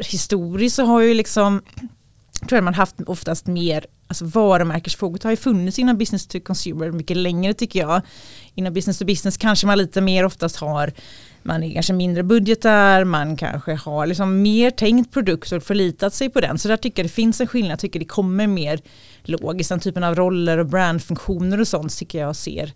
historiskt 0.00 0.76
så 0.76 0.84
har 0.84 1.00
ju 1.00 1.14
liksom 1.14 1.62
tror 2.48 2.56
jag 2.56 2.64
man 2.64 2.74
haft 2.74 2.94
oftast 3.06 3.46
mer 3.46 3.86
alltså 4.10 4.24
varumärkesfokus 4.24 5.24
har 5.24 5.30
ju 5.30 5.36
funnits 5.36 5.78
inom 5.78 5.98
business 5.98 6.26
to 6.26 6.40
consumer 6.40 6.90
mycket 6.90 7.16
längre 7.16 7.54
tycker 7.54 7.80
jag. 7.80 8.02
Inom 8.54 8.72
business 8.74 8.98
to 8.98 9.04
business 9.04 9.36
kanske 9.36 9.66
man 9.66 9.78
lite 9.78 10.00
mer 10.00 10.24
oftast 10.24 10.56
har 10.56 10.92
man 11.42 11.62
är 11.62 11.74
kanske 11.74 11.92
mindre 11.92 12.22
budgetar, 12.22 13.04
man 13.04 13.36
kanske 13.36 13.74
har 13.74 14.06
liksom 14.06 14.42
mer 14.42 14.70
tänkt 14.70 15.12
produkt 15.12 15.52
och 15.52 15.62
förlitat 15.62 16.14
sig 16.14 16.30
på 16.30 16.40
den. 16.40 16.58
Så 16.58 16.68
där 16.68 16.76
tycker 16.76 17.02
jag 17.02 17.04
det 17.10 17.14
finns 17.14 17.40
en 17.40 17.46
skillnad, 17.46 17.72
jag 17.72 17.78
tycker 17.78 17.98
det 17.98 18.04
kommer 18.04 18.46
mer 18.46 18.80
logiskt, 19.22 19.68
den 19.68 19.80
typen 19.80 20.04
av 20.04 20.14
roller 20.14 20.58
och 20.58 20.66
brandfunktioner 20.66 21.60
och 21.60 21.68
sånt 21.68 21.96
tycker 21.96 22.20
jag 22.20 22.36
ser 22.36 22.72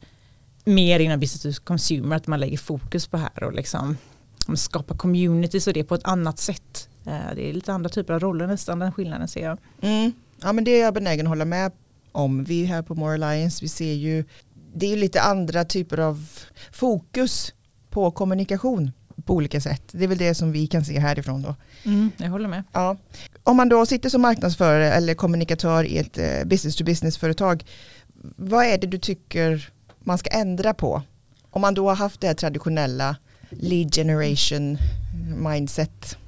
mer 0.64 1.00
inom 1.00 1.21
business 1.21 1.57
to 1.57 1.62
consumer, 1.64 2.17
att 2.17 2.26
man 2.26 2.41
lägger 2.41 2.59
fokus 2.59 3.07
på 3.07 3.17
här 3.17 3.45
och 3.45 3.53
liksom 3.53 3.97
skapa 4.57 4.97
communities 4.97 5.67
och 5.67 5.73
det 5.73 5.85
på 5.85 5.95
ett 5.95 6.05
annat 6.05 6.38
sätt. 6.38 6.88
Eh, 7.07 7.35
det 7.35 7.49
är 7.49 7.53
lite 7.53 7.73
andra 7.73 7.91
typer 7.91 8.14
av 8.14 8.21
roller 8.21 8.47
nästan, 8.47 8.79
den 8.79 8.93
skillnaden 8.93 9.29
ser 9.29 9.45
jag. 9.45 9.59
Mm. 9.81 10.12
Ja 10.43 10.53
men 10.53 10.64
det 10.64 10.71
är 10.71 10.81
jag 10.81 10.95
benägen 10.95 11.26
att 11.26 11.31
hålla 11.31 11.45
med 11.45 11.73
om. 12.12 12.45
Vi 12.45 12.64
här 12.64 12.83
på 12.83 12.95
More 12.95 13.14
Alliance, 13.14 13.64
vi 13.64 13.69
ser 13.69 13.93
ju, 13.93 14.25
det 14.75 14.93
är 14.93 14.97
lite 14.97 15.21
andra 15.21 15.64
typer 15.64 15.99
av 15.99 16.29
fokus 16.73 17.55
på 17.91 18.11
kommunikation 18.11 18.93
på 19.25 19.35
olika 19.35 19.61
sätt. 19.61 19.83
Det 19.93 20.05
är 20.05 20.09
väl 20.09 20.19
det 20.19 20.35
som 20.35 20.53
vi 20.53 20.67
kan 20.67 20.85
se 20.85 20.99
härifrån 20.99 21.43
då. 21.43 21.55
Mm, 21.85 22.11
jag 22.17 22.31
håller 22.31 22.49
med. 22.49 22.64
Ja. 22.73 22.97
Om 23.43 23.57
man 23.57 23.69
då 23.69 23.87
sitter 23.87 24.09
som 24.09 24.23
marknadsförare 24.23 24.93
eller 24.93 25.14
kommunikatör 25.14 25.85
i 25.85 25.99
ett 25.99 26.19
eh, 26.19 26.45
business 26.45 26.76
to 26.76 26.85
business 26.85 27.19
företag, 27.19 27.64
vad 28.37 28.67
är 28.67 28.79
det 28.79 28.87
du 28.87 28.99
tycker 28.99 29.71
man 30.00 30.19
ska 30.19 30.31
ändra 30.31 30.75
på? 30.75 31.03
Om 31.50 31.61
man 31.61 31.75
då 31.75 31.88
har 31.88 31.97
haft 31.97 32.21
det 32.21 32.26
här 32.26 32.35
traditionella 32.35 33.17
lead 33.50 33.95
generation 33.95 34.79
mindset 35.37 36.19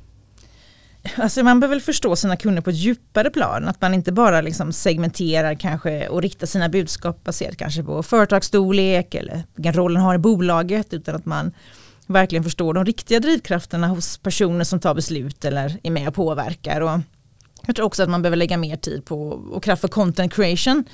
Alltså 1.17 1.43
man 1.43 1.61
behöver 1.61 1.81
förstå 1.81 2.17
sina 2.17 2.37
kunder 2.37 2.63
på 2.63 2.71
ett 2.71 2.77
djupare 2.77 3.31
plan. 3.31 3.69
Att 3.69 3.81
man 3.81 3.95
inte 3.95 4.13
bara 4.13 4.41
liksom 4.41 4.73
segmenterar 4.73 5.55
kanske 5.55 6.09
och 6.09 6.23
riktar 6.23 6.47
sina 6.47 6.69
budskap 6.69 7.25
baserat 7.25 7.57
kanske 7.57 7.83
på 7.83 8.03
företagsstorlek 8.03 9.15
eller 9.15 9.43
vilken 9.55 9.73
roll 9.73 9.95
den 9.95 10.03
har 10.03 10.15
i 10.15 10.19
bolaget. 10.19 10.93
Utan 10.95 11.15
att 11.15 11.27
man 11.27 11.53
verkligen 12.07 12.45
förstår 12.45 12.75
de 12.75 12.85
riktiga 12.85 13.21
drivkrafterna 13.21 13.87
hos 13.87 14.19
personer 14.19 14.65
som 14.65 14.81
tar 14.81 14.95
beslut 14.95 15.45
eller 15.45 15.79
är 15.83 15.91
med 15.91 16.09
och 16.09 16.15
påverkar. 16.15 16.81
Och 16.81 17.01
jag 17.67 17.77
tror 17.77 17.87
också 17.87 18.03
att 18.03 18.09
man 18.09 18.23
behöver 18.23 18.37
lägga 18.37 18.57
mer 18.57 18.77
tid 18.77 19.05
på 19.05 19.29
och 19.29 19.63
kraft 19.63 19.81
för 19.81 19.89
content 19.89 20.35
creation. 20.35 20.85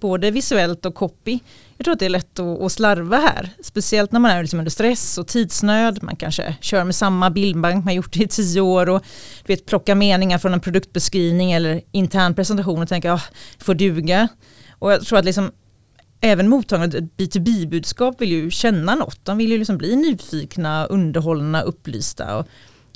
Både 0.00 0.30
visuellt 0.30 0.86
och 0.86 0.94
copy. 0.94 1.38
Jag 1.76 1.84
tror 1.84 1.92
att 1.92 1.98
det 1.98 2.04
är 2.04 2.10
lätt 2.10 2.38
att, 2.38 2.62
att 2.62 2.72
slarva 2.72 3.16
här. 3.16 3.50
Speciellt 3.62 4.12
när 4.12 4.20
man 4.20 4.30
är 4.30 4.42
liksom 4.42 4.58
under 4.58 4.70
stress 4.70 5.18
och 5.18 5.26
tidsnöd. 5.26 6.02
Man 6.02 6.16
kanske 6.16 6.56
kör 6.60 6.84
med 6.84 6.94
samma 6.94 7.30
bildbank 7.30 7.84
man 7.84 7.94
gjort 7.94 8.16
i 8.16 8.28
tio 8.28 8.60
år 8.60 8.88
och 8.88 9.04
du 9.46 9.52
vet, 9.52 9.66
plocka 9.66 9.94
meningar 9.94 10.38
från 10.38 10.52
en 10.52 10.60
produktbeskrivning 10.60 11.52
eller 11.52 11.82
intern 11.92 12.34
presentation 12.34 12.82
och 12.82 12.88
tänka, 12.88 13.14
ah, 13.14 13.22
får 13.58 13.74
duga. 13.74 14.28
Och 14.78 14.92
jag 14.92 15.04
tror 15.04 15.18
att 15.18 15.24
liksom 15.24 15.50
även 16.20 16.48
mottagarna 16.48 16.86
B2B-budskap 17.16 18.20
vill 18.20 18.32
ju 18.32 18.50
känna 18.50 18.94
något. 18.94 19.24
De 19.24 19.38
vill 19.38 19.52
ju 19.52 19.58
liksom 19.58 19.78
bli 19.78 19.96
nyfikna, 19.96 20.86
underhållna, 20.86 21.62
upplysta. 21.62 22.36
Och 22.36 22.46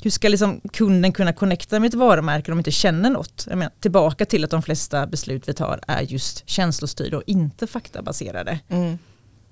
hur 0.01 0.11
ska 0.11 0.29
liksom 0.29 0.61
kunden 0.73 1.11
kunna 1.11 1.33
connecta 1.33 1.79
med 1.79 1.87
ett 1.87 1.93
varumärke 1.93 2.51
om 2.51 2.57
de 2.57 2.59
inte 2.59 2.71
känner 2.71 3.09
något? 3.09 3.45
Jag 3.49 3.57
menar, 3.57 3.71
tillbaka 3.79 4.25
till 4.25 4.43
att 4.43 4.49
de 4.49 4.61
flesta 4.61 5.07
beslut 5.07 5.49
vi 5.49 5.53
tar 5.53 5.79
är 5.87 6.01
just 6.01 6.49
känslostyrda 6.49 7.17
och 7.17 7.23
inte 7.25 7.67
faktabaserade. 7.67 8.59
Mm. 8.69 8.97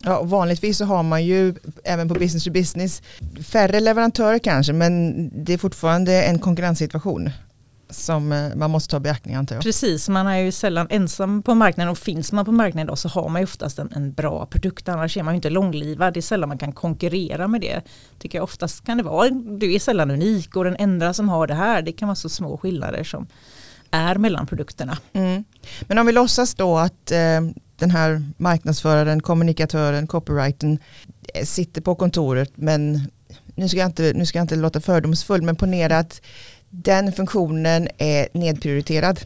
Ja, 0.04 0.24
vanligtvis 0.24 0.78
så 0.78 0.86
har 0.86 1.04
man 1.04 1.26
ju 1.26 1.56
även 1.84 2.08
på 2.08 2.14
business 2.14 2.44
to 2.44 2.52
business 2.52 3.02
färre 3.44 3.80
leverantörer 3.80 4.40
kanske 4.40 4.74
men 4.74 5.30
det 5.46 5.54
är 5.54 5.58
fortfarande 5.58 6.24
en 6.24 6.40
konkurrenssituation 6.40 7.30
som 7.90 8.32
eh, 8.32 8.56
man 8.56 8.72
måste 8.72 8.92
ta 8.92 9.00
beaktning 9.00 9.36
antar 9.36 9.56
jag. 9.56 9.64
Precis, 9.64 10.10
man 10.10 10.28
är 10.28 10.38
ju 10.38 10.52
sällan 10.52 10.88
ensam 10.90 11.44
på 11.44 11.56
marknaden 11.56 11.92
och 11.92 11.98
finns 11.98 12.32
man 12.32 12.46
på 12.46 12.52
marknaden 12.52 12.88
idag 12.88 12.98
så 12.98 13.10
har 13.10 13.30
man 13.30 13.42
ju 13.42 13.44
oftast 13.44 13.80
en, 13.80 13.92
en 13.96 14.14
bra 14.14 14.46
produkt 14.46 14.90
annars 14.90 15.18
är 15.18 15.24
man 15.24 15.34
ju 15.34 15.36
inte 15.36 15.50
långlivad. 15.50 16.14
Det 16.14 16.20
är 16.20 16.22
sällan 16.22 16.50
man 16.50 16.58
kan 16.58 16.72
konkurrera 16.72 17.48
med 17.48 17.62
det. 17.62 17.82
Tycker 18.20 18.38
jag 18.38 18.44
oftast 18.44 18.86
kan 18.86 18.98
det 18.98 19.04
vara, 19.04 19.30
du 19.30 19.74
är 19.74 19.80
sällan 19.80 20.12
unik 20.12 20.56
och 20.56 20.64
den 20.64 20.76
enda 20.80 21.14
som 21.14 21.30
har 21.30 21.48
det 21.48 21.56
här 21.56 21.82
det 21.82 21.92
kan 21.92 22.08
vara 22.08 22.16
så 22.16 22.30
små 22.30 22.58
skillnader 22.58 23.04
som 23.04 23.28
är 23.92 24.16
mellan 24.16 24.48
produkterna. 24.48 24.98
Mm. 25.14 25.44
Men 25.82 25.98
om 25.98 26.06
vi 26.06 26.12
låtsas 26.12 26.56
då 26.56 26.78
att 26.78 27.12
eh, 27.12 27.42
den 27.76 27.92
här 27.92 28.24
marknadsföraren, 28.38 29.22
kommunikatören, 29.22 30.08
copywritern 30.08 30.80
eh, 31.34 31.46
sitter 31.46 31.82
på 31.82 31.96
kontoret 31.96 32.52
men 32.56 33.10
nu 33.56 33.70
ska 33.70 33.78
jag 33.78 33.90
inte, 33.90 34.14
nu 34.16 34.26
ska 34.26 34.38
jag 34.38 34.44
inte 34.44 34.56
låta 34.56 34.82
fördomsfull 34.82 35.42
men 35.42 35.56
ponera 35.56 35.98
att 35.98 36.22
den 36.70 37.12
funktionen 37.12 37.88
är 37.98 38.28
nedprioriterad. 38.34 39.20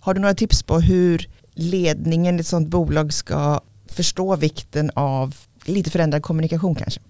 Har 0.00 0.14
du 0.14 0.20
några 0.20 0.34
tips 0.34 0.62
på 0.62 0.80
hur 0.80 1.28
ledningen 1.54 2.36
i 2.36 2.40
ett 2.40 2.46
sådant 2.46 2.68
bolag 2.68 3.12
ska 3.12 3.60
förstå 3.86 4.36
vikten 4.36 4.90
av 4.94 5.36
lite 5.64 5.90
förändrad 5.90 6.22
kommunikation 6.22 6.74
kanske? 6.74 7.00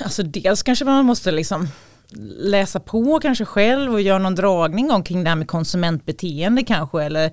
Alltså 0.00 0.22
dels 0.22 0.62
kanske 0.62 0.84
man 0.84 1.04
måste 1.04 1.30
liksom 1.30 1.68
läsa 2.38 2.80
på 2.80 3.20
kanske 3.20 3.44
själv 3.44 3.92
och 3.92 4.00
göra 4.00 4.18
någon 4.18 4.34
dragning 4.34 4.90
om 4.90 5.02
kring 5.02 5.24
det 5.24 5.28
här 5.28 5.36
med 5.36 5.48
konsumentbeteende 5.48 6.64
kanske 6.64 7.02
eller 7.04 7.32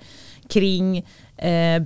kring 0.49 0.97
eh, 1.37 1.83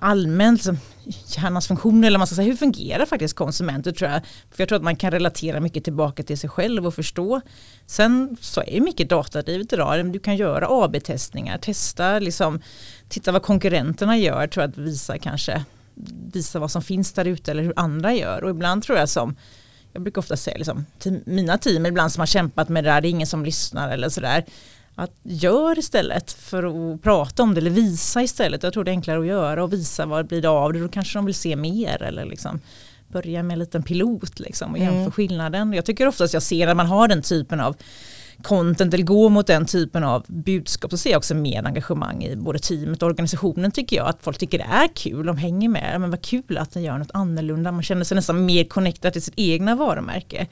allmänt 0.00 0.58
liksom, 0.58 0.78
hjärnans 1.26 1.68
funktioner 1.68 2.06
eller 2.06 2.18
man 2.18 2.26
ska 2.26 2.36
säga 2.36 2.48
hur 2.48 2.56
fungerar 2.56 3.06
faktiskt 3.06 3.34
konsumenter 3.34 3.92
tror 3.92 4.10
jag. 4.10 4.22
För 4.50 4.62
jag 4.62 4.68
tror 4.68 4.76
att 4.76 4.84
man 4.84 4.96
kan 4.96 5.10
relatera 5.10 5.60
mycket 5.60 5.84
tillbaka 5.84 6.22
till 6.22 6.38
sig 6.38 6.50
själv 6.50 6.86
och 6.86 6.94
förstå. 6.94 7.40
Sen 7.86 8.36
så 8.40 8.62
är 8.66 8.80
mycket 8.80 9.08
datadrivet 9.08 9.72
idag. 9.72 10.12
Du 10.12 10.18
kan 10.18 10.36
göra 10.36 10.66
AB-testningar, 10.70 11.58
testa 11.58 12.18
liksom, 12.18 12.60
titta 13.08 13.32
vad 13.32 13.42
konkurrenterna 13.42 14.18
gör 14.18 14.46
tror 14.46 14.62
jag 14.62 14.70
att 14.70 14.78
visa 14.78 15.18
kanske 15.18 15.64
visa 16.32 16.58
vad 16.58 16.70
som 16.70 16.82
finns 16.82 17.12
där 17.12 17.24
ute 17.24 17.50
eller 17.50 17.62
hur 17.62 17.72
andra 17.76 18.14
gör 18.14 18.44
och 18.44 18.50
ibland 18.50 18.82
tror 18.82 18.98
jag 18.98 19.08
som 19.08 19.36
jag 19.92 20.02
brukar 20.02 20.18
ofta 20.18 20.36
säga 20.36 20.56
liksom, 20.56 20.86
till 20.98 21.20
mina 21.26 21.58
team 21.58 21.86
ibland 21.86 22.12
som 22.12 22.20
har 22.20 22.26
kämpat 22.26 22.68
med 22.68 22.84
det 22.84 22.90
där, 22.90 23.00
det 23.00 23.08
är 23.08 23.10
ingen 23.10 23.26
som 23.26 23.44
lyssnar 23.44 23.90
eller 23.90 24.08
sådär 24.08 24.44
att 25.00 25.12
gör 25.22 25.78
istället 25.78 26.32
för 26.32 26.92
att 26.94 27.02
prata 27.02 27.42
om 27.42 27.54
det 27.54 27.60
eller 27.60 27.70
visa 27.70 28.22
istället. 28.22 28.62
Jag 28.62 28.72
tror 28.72 28.84
det 28.84 28.90
är 28.90 28.92
enklare 28.92 29.20
att 29.20 29.26
göra 29.26 29.64
och 29.64 29.72
visa 29.72 30.06
vad 30.06 30.26
blir 30.26 30.42
det 30.42 30.48
av 30.48 30.72
det. 30.72 30.80
Då 30.80 30.88
kanske 30.88 31.18
de 31.18 31.24
vill 31.24 31.34
se 31.34 31.56
mer 31.56 32.02
eller 32.02 32.24
liksom 32.24 32.60
börja 33.08 33.42
med 33.42 33.52
en 33.52 33.58
liten 33.58 33.82
pilot 33.82 34.40
liksom 34.40 34.72
och 34.72 34.78
jämföra 34.78 35.00
mm. 35.00 35.10
skillnaden. 35.10 35.72
Jag 35.72 35.84
tycker 35.84 36.06
oftast 36.06 36.34
jag 36.34 36.42
ser 36.42 36.66
att 36.66 36.76
man 36.76 36.86
har 36.86 37.08
den 37.08 37.22
typen 37.22 37.60
av 37.60 37.76
content 38.42 38.94
eller 38.94 39.04
går 39.04 39.30
mot 39.30 39.46
den 39.46 39.66
typen 39.66 40.04
av 40.04 40.24
budskap 40.26 40.90
så 40.90 40.96
ser 40.96 41.10
jag 41.10 41.18
också 41.18 41.34
mer 41.34 41.66
engagemang 41.66 42.24
i 42.24 42.36
både 42.36 42.58
teamet 42.58 43.02
och 43.02 43.08
organisationen 43.08 43.70
tycker 43.70 43.96
jag. 43.96 44.08
Att 44.08 44.18
folk 44.20 44.38
tycker 44.38 44.58
det 44.58 44.64
är 44.64 44.88
kul, 44.88 45.26
de 45.26 45.36
hänger 45.36 45.68
med. 45.68 46.00
Men 46.00 46.10
vad 46.10 46.22
kul 46.22 46.58
att 46.58 46.72
den 46.72 46.82
gör 46.82 46.98
något 46.98 47.10
annorlunda. 47.14 47.72
Man 47.72 47.82
känner 47.82 48.04
sig 48.04 48.14
nästan 48.14 48.46
mer 48.46 48.64
connectad 48.64 49.12
till 49.12 49.22
sitt 49.22 49.34
egna 49.36 49.74
varumärke. 49.74 50.46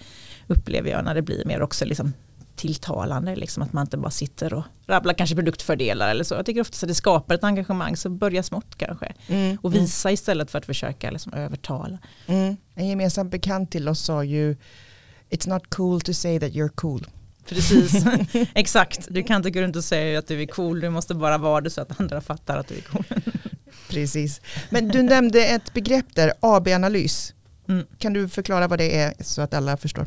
Upplever 0.47 0.91
jag 0.91 1.05
när 1.05 1.15
det 1.15 1.23
blir 1.23 1.45
mer 1.45 1.63
också 1.63 1.85
liksom 1.85 2.13
tilltalande. 2.59 3.37
Liksom, 3.37 3.63
att 3.63 3.73
man 3.73 3.83
inte 3.83 3.97
bara 3.97 4.11
sitter 4.11 4.55
och 4.55 4.65
rabblar 4.87 5.15
kanske 5.15 5.37
produktfördelar 5.37 6.11
eller 6.11 6.25
så. 6.25 6.35
Jag 6.35 6.47
tycker 6.47 6.61
ofta 6.61 6.85
att 6.85 6.89
det 6.89 6.95
skapar 6.95 7.35
ett 7.35 7.45
engagemang 7.45 7.97
så 7.97 8.09
börja 8.09 8.43
smått 8.43 8.77
kanske. 8.77 9.13
Mm, 9.27 9.59
och 9.63 9.75
visa 9.75 10.09
mm. 10.09 10.15
istället 10.15 10.51
för 10.51 10.59
att 10.59 10.67
försöka 10.67 11.11
liksom, 11.11 11.33
övertala. 11.33 11.99
Mm. 12.27 12.57
En 12.75 12.89
gemensam 12.89 13.29
bekant 13.29 13.71
till 13.71 13.89
oss 13.89 14.01
sa 14.01 14.25
ju 14.25 14.57
It's 15.31 15.49
not 15.49 15.63
cool 15.75 16.01
to 16.01 16.13
say 16.13 16.41
that 16.41 16.53
you're 16.53 16.69
cool. 16.75 17.07
Precis, 17.49 18.05
exakt. 18.55 19.07
Du 19.11 19.23
kan 19.23 19.37
inte 19.37 19.51
gå 19.51 19.61
runt 19.61 19.77
och 19.77 19.85
säga 19.85 20.19
att 20.19 20.27
du 20.27 20.43
är 20.43 20.47
cool, 20.47 20.81
du 20.81 20.91
måste 20.91 21.15
bara 21.15 21.39
vara 21.39 21.61
det 21.61 21.71
så 21.71 21.81
att 21.81 22.01
andra 22.01 22.21
fattar 22.21 22.59
att 22.59 22.69
du 22.69 22.75
är 22.75 22.81
cool. 22.81 23.05
Precis. 23.89 24.41
Men 24.71 24.89
du 24.89 25.03
nämnde 25.03 25.45
ett 25.45 25.75
begrepp 25.75 26.15
där, 26.15 26.33
AB-analys. 26.41 27.35
Mm. 27.69 27.87
Kan 27.99 28.13
du 28.13 28.29
förklara 28.29 28.69
vad 28.69 28.79
det 28.79 28.99
är 28.99 29.15
så 29.21 29.43
att 29.43 29.55
alla 29.55 29.77
förstår? 29.77 30.07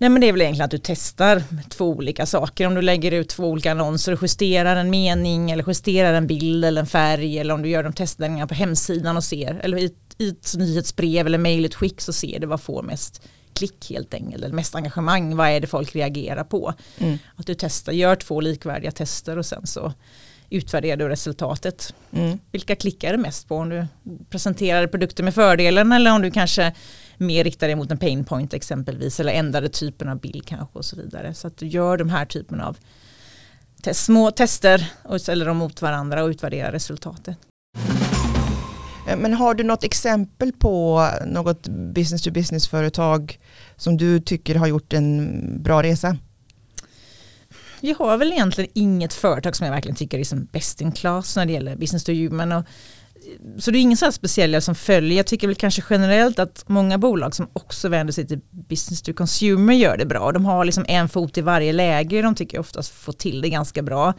Nej 0.00 0.10
men 0.10 0.20
det 0.20 0.28
är 0.28 0.32
väl 0.32 0.40
egentligen 0.40 0.64
att 0.64 0.70
du 0.70 0.78
testar 0.82 1.42
två 1.68 1.88
olika 1.88 2.26
saker. 2.26 2.66
Om 2.66 2.74
du 2.74 2.82
lägger 2.82 3.12
ut 3.12 3.28
två 3.28 3.44
olika 3.44 3.70
annonser 3.70 4.12
och 4.12 4.22
justerar 4.22 4.76
en 4.76 4.90
mening 4.90 5.50
eller 5.50 5.64
justerar 5.68 6.14
en 6.14 6.26
bild 6.26 6.64
eller 6.64 6.80
en 6.80 6.86
färg 6.86 7.38
eller 7.38 7.54
om 7.54 7.62
du 7.62 7.68
gör 7.68 7.82
de 7.82 7.92
testningarna 7.92 8.46
på 8.46 8.54
hemsidan 8.54 9.16
och 9.16 9.24
ser 9.24 9.60
eller 9.62 9.78
i 9.78 9.84
ett, 9.84 10.16
i 10.18 10.28
ett 10.28 10.54
nyhetsbrev 10.56 11.26
eller 11.26 11.38
mejlutskick 11.38 12.00
så 12.00 12.12
ser 12.12 12.40
du 12.40 12.46
vad 12.46 12.60
får 12.60 12.82
mest 12.82 13.22
klick 13.58 13.90
helt 13.90 14.14
enkelt, 14.14 14.44
eller 14.44 14.54
mest 14.54 14.74
engagemang, 14.74 15.36
vad 15.36 15.48
är 15.48 15.60
det 15.60 15.66
folk 15.66 15.94
reagerar 15.94 16.44
på. 16.44 16.74
Mm. 16.98 17.18
Att 17.36 17.46
du 17.46 17.54
testar, 17.54 17.92
gör 17.92 18.16
två 18.16 18.40
likvärdiga 18.40 18.90
tester 18.90 19.38
och 19.38 19.46
sen 19.46 19.66
så 19.66 19.92
utvärderar 20.50 20.96
du 20.96 21.08
resultatet. 21.08 21.94
Mm. 22.12 22.38
Vilka 22.52 22.76
klickar 22.76 23.12
det 23.12 23.18
mest 23.18 23.48
på? 23.48 23.56
Om 23.56 23.68
du 23.68 23.86
presenterar 24.30 24.86
produkter 24.86 25.24
med 25.24 25.34
fördelen 25.34 25.92
eller 25.92 26.12
om 26.12 26.22
du 26.22 26.30
kanske 26.30 26.74
mer 27.20 27.44
riktar 27.44 27.66
dig 27.66 27.76
mot 27.76 27.90
en 27.90 27.98
pain 27.98 28.24
point 28.24 28.54
exempelvis 28.54 29.20
eller 29.20 29.32
ändrade 29.32 29.68
typen 29.68 30.08
av 30.08 30.20
bild 30.20 30.46
kanske 30.46 30.78
och 30.78 30.84
så 30.84 30.96
vidare. 30.96 31.34
Så 31.34 31.46
att 31.46 31.56
du 31.56 31.66
gör 31.66 31.96
de 31.96 32.10
här 32.10 32.24
typen 32.24 32.60
av 32.60 32.78
test, 33.82 34.04
små 34.04 34.30
tester 34.30 34.92
och 35.02 35.20
ställer 35.20 35.46
dem 35.46 35.56
mot 35.56 35.82
varandra 35.82 36.22
och 36.22 36.28
utvärderar 36.28 36.72
resultatet. 36.72 37.36
Eh, 39.08 39.16
men 39.16 39.34
har 39.34 39.54
du 39.54 39.64
något 39.64 39.84
exempel 39.84 40.52
på 40.52 41.08
något 41.26 41.68
business 41.68 42.22
to 42.22 42.30
business 42.30 42.68
företag 42.68 43.38
som 43.76 43.96
du 43.96 44.20
tycker 44.20 44.54
har 44.54 44.66
gjort 44.66 44.92
en 44.92 45.62
bra 45.62 45.82
resa? 45.82 46.16
Vi 47.80 47.94
har 47.98 48.18
väl 48.18 48.32
egentligen 48.32 48.70
inget 48.74 49.14
företag 49.14 49.56
som 49.56 49.66
jag 49.66 49.72
verkligen 49.72 49.96
tycker 49.96 50.18
är 50.18 50.24
som 50.24 50.44
best 50.44 50.80
in 50.80 50.92
class 50.92 51.36
när 51.36 51.46
det 51.46 51.52
gäller 51.52 51.76
business 51.76 52.04
to 52.04 52.12
human. 52.12 52.52
Och, 52.52 52.64
så 53.58 53.70
det 53.70 53.78
är 53.78 53.80
ingen 53.80 53.96
så 53.96 54.04
här 54.04 54.12
speciell 54.12 54.62
som 54.62 54.74
följer. 54.74 55.16
Jag 55.16 55.26
tycker 55.26 55.46
väl 55.46 55.56
kanske 55.56 55.82
generellt 55.90 56.38
att 56.38 56.64
många 56.66 56.98
bolag 56.98 57.34
som 57.34 57.48
också 57.52 57.88
vänder 57.88 58.12
sig 58.12 58.26
till 58.26 58.40
business 58.50 59.02
to 59.02 59.12
consumer 59.12 59.74
gör 59.74 59.96
det 59.96 60.06
bra. 60.06 60.32
De 60.32 60.44
har 60.44 60.64
liksom 60.64 60.84
en 60.88 61.08
fot 61.08 61.38
i 61.38 61.40
varje 61.40 61.72
läge. 61.72 62.22
De 62.22 62.34
tycker 62.34 62.58
oftast 62.58 62.92
får 62.92 63.12
till 63.12 63.40
det 63.40 63.48
ganska 63.48 63.82
bra. 63.82 64.14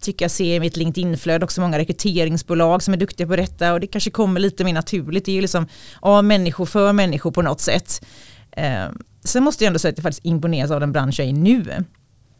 Tycker 0.00 0.24
jag 0.24 0.30
ser 0.30 0.54
i 0.54 0.60
mitt 0.60 0.76
LinkedIn-flöde 0.76 1.44
också 1.44 1.60
många 1.60 1.78
rekryteringsbolag 1.78 2.82
som 2.82 2.94
är 2.94 2.98
duktiga 2.98 3.26
på 3.26 3.36
detta 3.36 3.72
och 3.72 3.80
det 3.80 3.86
kanske 3.86 4.10
kommer 4.10 4.40
lite 4.40 4.64
mer 4.64 4.72
naturligt. 4.72 5.24
Det 5.24 5.30
är 5.30 5.34
ju 5.34 5.40
liksom 5.40 5.66
ja, 6.02 6.22
människor 6.22 6.66
för 6.66 6.92
människor 6.92 7.30
på 7.30 7.42
något 7.42 7.60
sätt. 7.60 8.04
Eh, 8.52 8.86
sen 9.24 9.44
måste 9.44 9.64
jag 9.64 9.66
ändå 9.66 9.78
säga 9.78 9.90
att 9.90 9.98
jag 9.98 10.02
faktiskt 10.02 10.24
imponeras 10.24 10.70
av 10.70 10.80
den 10.80 10.92
bransch 10.92 11.20
jag 11.20 11.26
är 11.26 11.30
i 11.30 11.32
nu 11.32 11.84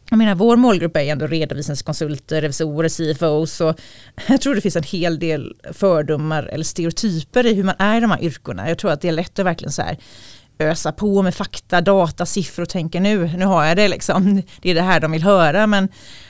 jag 0.09 0.17
menar 0.17 0.35
vår 0.35 0.55
målgrupp 0.55 0.97
är 0.97 1.01
ändå 1.01 1.27
redovisningskonsulter, 1.27 2.41
revisorer, 2.41 2.89
CFOs 2.89 3.61
och 3.61 3.79
jag 4.27 4.41
tror 4.41 4.55
det 4.55 4.61
finns 4.61 4.75
en 4.75 4.83
hel 4.83 5.19
del 5.19 5.55
fördomar 5.73 6.43
eller 6.43 6.63
stereotyper 6.63 7.45
i 7.45 7.53
hur 7.53 7.63
man 7.63 7.75
är 7.79 7.97
i 7.97 7.99
de 7.99 8.11
här 8.11 8.23
yrkena. 8.23 8.69
Jag 8.69 8.77
tror 8.77 8.91
att 8.91 9.01
det 9.01 9.07
är 9.07 9.11
lätt 9.11 9.39
att 9.39 9.45
verkligen 9.45 9.71
så 9.71 9.81
här 9.81 9.97
ösa 10.59 10.91
på 10.91 11.21
med 11.21 11.35
fakta, 11.35 11.81
data, 11.81 12.25
siffror 12.25 12.63
och 12.63 12.69
tänka 12.69 12.99
nu, 12.99 13.31
nu 13.37 13.45
har 13.45 13.65
jag 13.65 13.77
det 13.77 13.87
liksom. 13.87 14.41
Det 14.61 14.69
är 14.69 14.75
det 14.75 14.81
här 14.81 14.99
de 14.99 15.11
vill 15.11 15.23
höra 15.23 15.67
men 15.67 15.89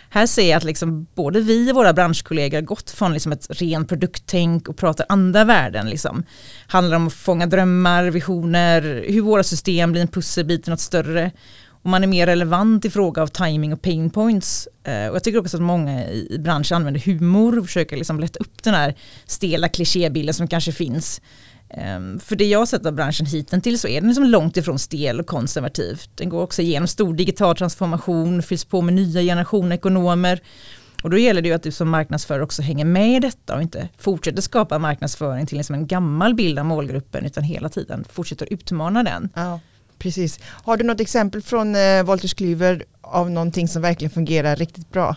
här 0.09 0.27
ser 0.27 0.49
jag 0.49 0.57
att 0.57 0.63
liksom 0.63 1.07
både 1.15 1.41
vi 1.41 1.71
och 1.71 1.75
våra 1.75 1.93
branschkollegor 1.93 2.57
har 2.57 2.61
gått 2.61 2.91
från 2.91 3.13
liksom 3.13 3.31
ett 3.31 3.47
rent 3.49 3.89
produkttänk 3.89 4.69
och 4.69 4.77
pratar 4.77 5.05
andra 5.09 5.43
värden. 5.43 5.89
Liksom. 5.89 6.23
Handlar 6.67 6.97
om 6.97 7.07
att 7.07 7.13
fånga 7.13 7.45
drömmar, 7.45 8.03
visioner, 8.03 9.05
hur 9.07 9.21
våra 9.21 9.43
system 9.43 9.91
blir 9.91 10.01
en 10.01 10.07
pusselbit 10.07 10.67
i 10.67 10.71
något 10.71 10.79
större. 10.79 11.31
Och 11.81 11.89
man 11.89 12.03
är 12.03 12.07
mer 12.07 12.25
relevant 12.25 12.85
i 12.85 12.89
fråga 12.89 13.21
av 13.21 13.27
timing 13.27 13.73
och 13.73 13.81
pain 13.81 14.09
points. 14.09 14.67
Eh, 14.83 15.07
och 15.07 15.15
jag 15.15 15.23
tycker 15.23 15.39
också 15.39 15.57
att 15.57 15.63
många 15.63 16.09
i 16.09 16.37
branschen 16.39 16.75
använder 16.75 17.01
humor 17.01 17.59
och 17.59 17.65
försöker 17.65 17.97
liksom 17.97 18.19
lätta 18.19 18.39
upp 18.39 18.63
den 18.63 18.73
här 18.73 18.95
stela 19.25 19.69
klichébilden 19.69 20.33
som 20.33 20.47
kanske 20.47 20.71
finns. 20.71 21.21
Um, 21.97 22.19
för 22.19 22.35
det 22.35 22.45
jag 22.45 22.59
har 22.59 22.65
sett 22.65 22.85
av 22.85 22.93
branschen 22.93 23.25
hittills 23.25 23.81
så 23.81 23.87
är 23.87 24.01
den 24.01 24.09
liksom 24.09 24.25
långt 24.25 24.57
ifrån 24.57 24.79
stel 24.79 25.19
och 25.19 25.27
konservativ. 25.27 26.01
Den 26.15 26.29
går 26.29 26.41
också 26.41 26.61
igenom 26.61 26.87
stor 26.87 27.13
digital 27.13 27.55
transformation, 27.55 28.43
fylls 28.43 28.65
på 28.65 28.81
med 28.81 28.93
nya 28.93 29.21
generationer 29.21 29.75
ekonomer. 29.75 30.41
Och 31.03 31.09
då 31.09 31.17
gäller 31.17 31.41
det 31.41 31.47
ju 31.47 31.55
att 31.55 31.63
du 31.63 31.71
som 31.71 31.89
marknadsförare 31.89 32.43
också 32.43 32.61
hänger 32.61 32.85
med 32.85 33.15
i 33.15 33.19
detta 33.19 33.55
och 33.55 33.61
inte 33.61 33.89
fortsätter 33.97 34.41
skapa 34.41 34.79
marknadsföring 34.79 35.45
till 35.45 35.57
liksom 35.57 35.75
en 35.75 35.87
gammal 35.87 36.35
bild 36.35 36.59
av 36.59 36.65
målgruppen 36.65 37.25
utan 37.25 37.43
hela 37.43 37.69
tiden 37.69 38.05
fortsätter 38.09 38.53
utmana 38.53 39.03
den. 39.03 39.29
Ja, 39.35 39.59
precis. 39.99 40.39
Har 40.43 40.77
du 40.77 40.83
något 40.83 40.99
exempel 40.99 41.41
från 41.41 41.75
eh, 41.75 42.03
Wolters 42.03 42.33
Kluwer 42.33 42.85
av 43.01 43.31
någonting 43.31 43.67
som 43.67 43.81
verkligen 43.81 44.11
fungerar 44.11 44.55
riktigt 44.55 44.91
bra? 44.91 45.15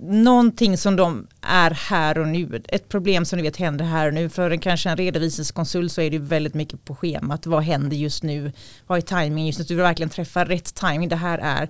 någonting 0.00 0.78
som 0.78 0.96
de 0.96 1.26
är 1.40 1.70
här 1.70 2.18
och 2.18 2.28
nu. 2.28 2.62
Ett 2.68 2.88
problem 2.88 3.24
som 3.24 3.36
ni 3.36 3.42
vet 3.42 3.56
händer 3.56 3.84
här 3.84 4.06
och 4.06 4.14
nu. 4.14 4.28
För 4.28 4.50
en, 4.50 4.58
kanske 4.58 4.90
en 4.90 4.96
redovisningskonsult 4.96 5.92
så 5.92 6.00
är 6.00 6.10
det 6.10 6.18
väldigt 6.18 6.54
mycket 6.54 6.84
på 6.84 6.94
schemat. 6.94 7.46
Vad 7.46 7.62
händer 7.62 7.96
just 7.96 8.22
nu? 8.22 8.52
Vad 8.86 8.98
är 8.98 9.02
timing 9.02 9.46
just 9.46 9.58
nu? 9.58 9.64
Du 9.64 9.74
vill 9.74 9.82
verkligen 9.82 10.10
träffa 10.10 10.44
rätt 10.44 10.74
timing. 10.74 11.08
Det 11.08 11.16
här 11.16 11.38
är 11.38 11.68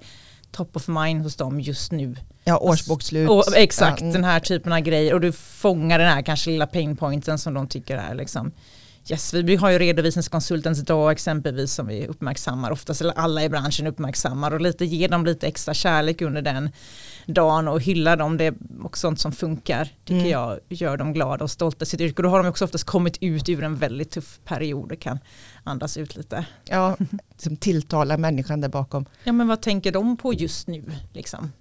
top 0.50 0.76
of 0.76 0.88
mind 0.88 1.22
hos 1.22 1.36
dem 1.36 1.60
just 1.60 1.92
nu. 1.92 2.16
Ja, 2.44 2.58
årsbokslut. 2.58 3.30
Och, 3.30 3.56
exakt, 3.56 4.02
ja. 4.02 4.12
den 4.12 4.24
här 4.24 4.40
typen 4.40 4.72
av 4.72 4.80
grejer. 4.80 5.14
Och 5.14 5.20
du 5.20 5.32
fångar 5.32 5.98
den 5.98 6.08
här 6.08 6.22
kanske 6.22 6.50
lilla 6.50 6.66
painpointen 6.66 7.38
som 7.38 7.54
de 7.54 7.68
tycker 7.68 7.96
är 7.96 8.14
liksom 8.14 8.52
Yes, 9.08 9.34
vi 9.34 9.56
har 9.56 9.70
ju 9.70 9.78
redovisningskonsultens 9.78 10.82
dag 10.82 11.12
exempelvis 11.12 11.72
som 11.72 11.86
vi 11.86 12.06
uppmärksammar 12.06 12.70
oftast, 12.70 13.00
eller 13.00 13.12
alla 13.12 13.44
i 13.44 13.48
branschen 13.48 13.86
uppmärksammar 13.86 14.50
och 14.50 14.60
lite 14.60 14.84
ge 14.84 15.08
dem 15.08 15.24
lite 15.24 15.46
extra 15.46 15.74
kärlek 15.74 16.22
under 16.22 16.42
den 16.42 16.70
dagen 17.26 17.68
och 17.68 17.80
hylla 17.80 18.16
dem. 18.16 18.36
Det 18.36 18.44
är 18.44 18.54
också 18.82 19.00
sånt 19.00 19.20
som 19.20 19.32
funkar, 19.32 19.84
tycker 20.04 20.20
mm. 20.20 20.30
jag, 20.30 20.58
gör 20.68 20.96
dem 20.96 21.12
glada 21.12 21.44
och 21.44 21.50
stolta 21.50 21.82
i 21.82 21.86
sitt 21.86 22.00
yrke. 22.00 22.22
Då 22.22 22.28
har 22.28 22.42
de 22.42 22.48
också 22.48 22.64
oftast 22.64 22.84
kommit 22.84 23.18
ut 23.20 23.48
ur 23.48 23.62
en 23.62 23.76
väldigt 23.76 24.10
tuff 24.10 24.40
period 24.44 24.92
och 24.92 25.00
kan 25.00 25.18
andas 25.64 25.96
ut 25.96 26.16
lite. 26.16 26.46
Ja, 26.64 26.96
som 27.36 27.56
tilltalar 27.56 28.18
människan 28.18 28.60
där 28.60 28.68
bakom. 28.68 29.06
Ja, 29.24 29.32
men 29.32 29.48
vad 29.48 29.62
tänker 29.62 29.92
de 29.92 30.16
på 30.16 30.32
just 30.32 30.68
nu? 30.68 30.84
Liksom? 31.12 31.52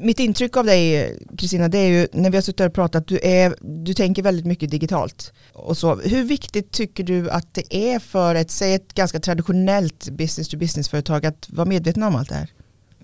Mitt 0.00 0.20
intryck 0.20 0.56
av 0.56 0.64
dig 0.64 1.18
Kristina, 1.38 1.68
det 1.68 1.78
är 1.78 1.88
ju 1.88 2.08
när 2.12 2.30
vi 2.30 2.36
har 2.36 2.42
suttit 2.42 2.66
och 2.66 2.74
pratat, 2.74 3.06
du, 3.06 3.18
är, 3.22 3.54
du 3.60 3.94
tänker 3.94 4.22
väldigt 4.22 4.46
mycket 4.46 4.70
digitalt. 4.70 5.32
Och 5.52 5.76
så. 5.76 5.94
Hur 5.94 6.24
viktigt 6.24 6.72
tycker 6.72 7.04
du 7.04 7.30
att 7.30 7.54
det 7.54 7.76
är 7.76 7.98
för 7.98 8.34
ett, 8.34 8.50
säg 8.50 8.74
ett 8.74 8.94
ganska 8.94 9.20
traditionellt 9.20 10.10
business 10.10 10.48
to 10.48 10.56
business 10.56 10.88
företag 10.88 11.26
att 11.26 11.46
vara 11.50 11.66
medvetna 11.66 12.06
om 12.06 12.16
allt 12.16 12.28
det 12.28 12.34
här? 12.34 12.48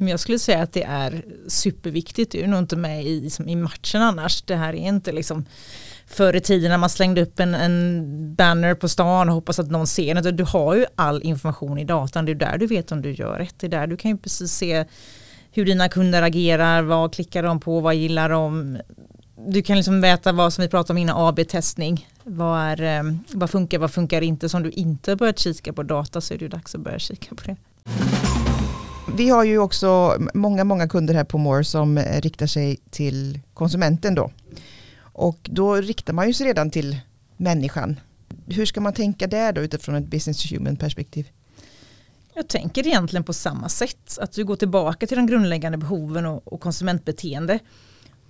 Jag 0.08 0.20
skulle 0.20 0.38
säga 0.38 0.62
att 0.62 0.72
det 0.72 0.82
är 0.82 1.24
superviktigt, 1.48 2.32
du 2.32 2.40
är 2.40 2.46
nog 2.46 2.58
inte 2.58 2.76
med 2.76 3.04
i, 3.04 3.20
liksom, 3.20 3.48
i 3.48 3.56
matchen 3.56 4.02
annars. 4.02 4.42
Det 4.42 4.56
här 4.56 4.68
är 4.68 4.88
inte 4.88 5.12
liksom 5.12 5.44
förr 6.06 6.36
i 6.36 6.40
tiden 6.40 6.70
när 6.70 6.78
man 6.78 6.90
slängde 6.90 7.22
upp 7.22 7.40
en, 7.40 7.54
en 7.54 8.34
banner 8.34 8.74
på 8.74 8.88
stan 8.88 9.28
och 9.28 9.34
hoppas 9.34 9.58
att 9.58 9.70
någon 9.70 9.86
ser 9.86 10.14
det. 10.14 10.32
Du 10.32 10.44
har 10.44 10.74
ju 10.74 10.86
all 10.94 11.22
information 11.22 11.78
i 11.78 11.84
datan, 11.84 12.24
det 12.24 12.32
är 12.32 12.34
där 12.34 12.58
du 12.58 12.66
vet 12.66 12.92
om 12.92 13.02
du 13.02 13.12
gör 13.12 13.38
rätt. 13.38 13.54
Det 13.58 13.66
är 13.66 13.70
där 13.70 13.86
du 13.86 13.96
kan 13.96 14.10
ju 14.10 14.16
precis 14.16 14.52
se 14.52 14.84
hur 15.52 15.64
dina 15.64 15.88
kunder 15.88 16.22
agerar, 16.22 16.82
vad 16.82 17.14
klickar 17.14 17.42
de 17.42 17.60
på, 17.60 17.80
vad 17.80 17.94
gillar 17.94 18.28
de. 18.28 18.78
Du 19.48 19.62
kan 19.62 19.76
liksom 19.76 20.00
veta 20.00 20.32
vad 20.32 20.52
som 20.52 20.62
vi 20.62 20.68
pratade 20.68 20.92
om 20.92 20.98
innan, 20.98 21.28
AB-testning. 21.28 22.08
Vad, 22.24 22.60
är, 22.60 22.98
eh, 22.98 23.14
vad 23.32 23.50
funkar, 23.50 23.78
vad 23.78 23.90
funkar 23.90 24.22
inte? 24.22 24.48
Som 24.48 24.62
du 24.62 24.70
inte 24.70 25.16
börjat 25.16 25.38
kika 25.38 25.72
på 25.72 25.82
data 25.82 26.20
så 26.20 26.34
är 26.34 26.38
det 26.38 26.48
dags 26.48 26.74
att 26.74 26.80
börja 26.80 26.98
kika 26.98 27.34
på 27.34 27.42
det. 27.44 27.56
Vi 29.16 29.28
har 29.28 29.44
ju 29.44 29.58
också 29.58 30.16
många, 30.34 30.64
många 30.64 30.88
kunder 30.88 31.14
här 31.14 31.24
på 31.24 31.38
More 31.38 31.64
som 31.64 31.98
eh, 31.98 32.20
riktar 32.20 32.46
sig 32.46 32.76
till 32.90 33.40
konsumenten 33.54 34.14
då. 34.14 34.30
Och 35.00 35.38
då 35.42 35.74
riktar 35.74 36.12
man 36.12 36.26
ju 36.26 36.34
sig 36.34 36.46
redan 36.46 36.70
till 36.70 36.96
människan. 37.36 38.00
Hur 38.46 38.66
ska 38.66 38.80
man 38.80 38.92
tänka 38.92 39.26
där 39.26 39.52
då 39.52 39.60
utifrån 39.60 39.94
ett 39.94 40.06
business 40.06 40.52
human 40.52 40.76
perspektiv? 40.76 41.28
Jag 42.34 42.48
tänker 42.48 42.86
egentligen 42.86 43.24
på 43.24 43.32
samma 43.32 43.68
sätt, 43.68 44.18
att 44.18 44.32
du 44.32 44.44
går 44.44 44.56
tillbaka 44.56 45.06
till 45.06 45.16
de 45.16 45.26
grundläggande 45.26 45.78
behoven 45.78 46.26
och, 46.26 46.52
och 46.52 46.60
konsumentbeteende. 46.60 47.58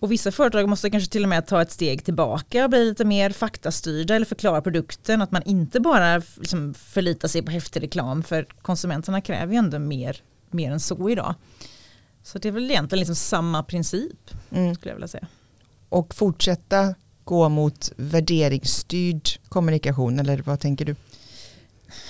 Och 0.01 0.13
vissa 0.13 0.33
företag 0.33 0.69
måste 0.69 0.91
kanske 0.91 1.13
till 1.13 1.23
och 1.23 1.29
med 1.29 1.47
ta 1.47 1.63
ett 1.63 1.71
steg 1.71 2.05
tillbaka 2.05 2.65
och 2.65 2.71
bli 2.71 2.85
lite 2.85 3.05
mer 3.05 3.31
faktastyrda 3.31 4.15
eller 4.15 4.27
förklara 4.27 4.63
produkten. 4.63 5.23
Att 5.23 5.31
man 5.31 5.43
inte 5.43 5.81
bara 5.81 6.23
liksom 6.37 6.75
förlitar 6.75 7.29
sig 7.29 7.43
på 7.43 7.51
häftig 7.51 7.83
reklam 7.83 8.23
för 8.23 8.47
konsumenterna 8.63 9.21
kräver 9.21 9.53
ju 9.53 9.59
ändå 9.59 9.79
mer, 9.79 10.17
mer 10.51 10.73
än 10.73 10.81
så 10.81 11.11
idag. 11.11 11.35
Så 12.23 12.39
det 12.39 12.49
är 12.49 12.53
väl 12.53 12.71
egentligen 12.71 13.01
liksom 13.01 13.17
samma 13.17 13.63
princip 13.63 14.31
mm. 14.51 14.75
skulle 14.75 14.91
jag 14.91 14.97
vilja 14.97 15.09
säga. 15.09 15.27
Och 15.89 16.15
fortsätta 16.15 16.95
gå 17.25 17.49
mot 17.49 17.93
värderingsstyrd 17.97 19.29
kommunikation 19.49 20.21
eller 20.21 20.43
vad 20.43 20.61
tänker 20.61 20.85
du? 20.85 20.97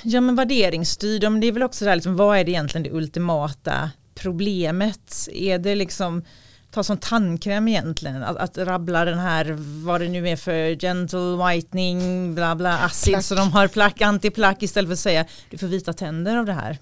Ja 0.02 0.20
men 0.20 0.36
värderingsstyrd, 0.36 1.40
det 1.40 1.46
är 1.46 1.52
väl 1.52 1.62
också 1.62 1.84
det 1.84 1.90
här, 1.90 1.96
liksom, 1.96 2.16
vad 2.16 2.38
är 2.38 2.44
det 2.44 2.50
egentligen 2.50 2.82
det 2.82 2.90
ultimata 2.90 3.90
problemet? 4.14 5.28
Är 5.32 5.58
det 5.58 5.74
liksom 5.74 6.22
ta 6.70 6.82
som 6.82 6.96
tandkräm 6.96 7.68
egentligen, 7.68 8.22
att, 8.22 8.36
att 8.36 8.58
rabbla 8.58 9.04
den 9.04 9.18
här, 9.18 9.56
vad 9.84 10.00
det 10.00 10.08
nu 10.08 10.28
är 10.28 10.36
för 10.36 10.76
gentle 10.76 11.46
whitening, 11.46 12.34
bla 12.34 12.54
bla, 12.54 12.78
acid, 12.78 13.24
så 13.24 13.34
de 13.34 13.52
har 13.52 13.68
plack, 13.68 14.00
antiplack 14.00 14.62
istället 14.62 14.88
för 14.88 14.92
att 14.92 14.98
säga 14.98 15.24
du 15.50 15.58
får 15.58 15.66
vita 15.66 15.92
tänder 15.92 16.36
av 16.36 16.46
det 16.46 16.52
här. 16.52 16.78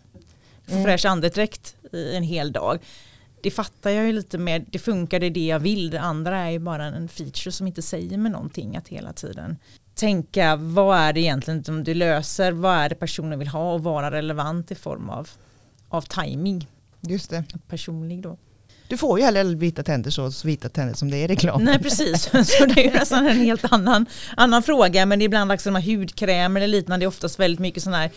Mm. 0.71 0.85
Fräsch 0.85 1.07
andedräkt 1.07 1.75
i 1.93 2.17
en 2.17 2.23
hel 2.23 2.53
dag. 2.53 2.79
Det 3.43 3.51
fattar 3.51 3.91
jag 3.91 4.07
ju 4.07 4.13
lite 4.13 4.39
mer, 4.39 4.65
det 4.71 4.79
funkar, 4.79 5.21
det 5.21 5.27
är 5.27 5.31
det 5.31 5.47
jag 5.47 5.59
vill, 5.59 5.91
det 5.91 6.01
andra 6.01 6.39
är 6.39 6.51
ju 6.51 6.59
bara 6.59 6.85
en 6.85 7.09
feature 7.09 7.53
som 7.53 7.67
inte 7.67 7.83
säger 7.83 8.19
mig 8.19 8.33
någonting 8.33 8.77
att 8.77 8.89
hela 8.89 9.13
tiden 9.13 9.57
tänka 9.99 10.57
vad 10.57 10.99
är 10.99 11.13
det 11.13 11.21
egentligen 11.21 11.65
som 11.65 11.85
du 11.85 11.95
löser, 11.95 12.53
vad 12.53 12.77
är 12.77 12.89
det 12.89 12.95
personen 12.95 13.39
vill 13.39 13.49
ha 13.49 13.73
och 13.73 13.83
vara 13.83 14.11
relevant 14.11 14.71
i 14.71 14.75
form 14.75 15.11
av, 15.11 15.29
av 15.89 16.03
timing. 16.03 16.67
Just 17.01 17.31
det. 17.31 17.45
Personlig 17.69 18.23
då. 18.23 18.39
Du 18.89 18.97
får 18.97 19.19
ju 19.19 19.25
heller 19.25 19.45
vita 19.45 19.83
tänder 19.83 20.11
så 20.11 20.31
vita 20.45 20.69
tänder 20.69 20.95
som 20.95 21.11
det 21.11 21.17
är 21.17 21.25
i 21.25 21.27
reklam. 21.27 21.65
Nej 21.65 21.79
precis, 21.79 22.23
så 22.59 22.67
det 22.67 22.81
är 22.81 22.85
ju 22.85 22.91
nästan 22.91 23.27
en 23.27 23.37
helt 23.39 23.73
annan, 23.73 24.07
annan 24.37 24.63
fråga 24.63 25.07
men 25.07 25.19
det 25.19 25.23
är 25.23 25.27
ibland 25.27 25.53
också 25.53 25.71
de 25.71 25.83
här 25.83 25.97
hudkrämer 25.97 26.61
eller 26.61 26.77
liknande, 26.77 27.03
det 27.03 27.07
är 27.07 27.09
oftast 27.09 27.41
väldigt 27.41 27.61
mycket 27.61 27.83
sådana 27.83 27.99
här 27.99 28.11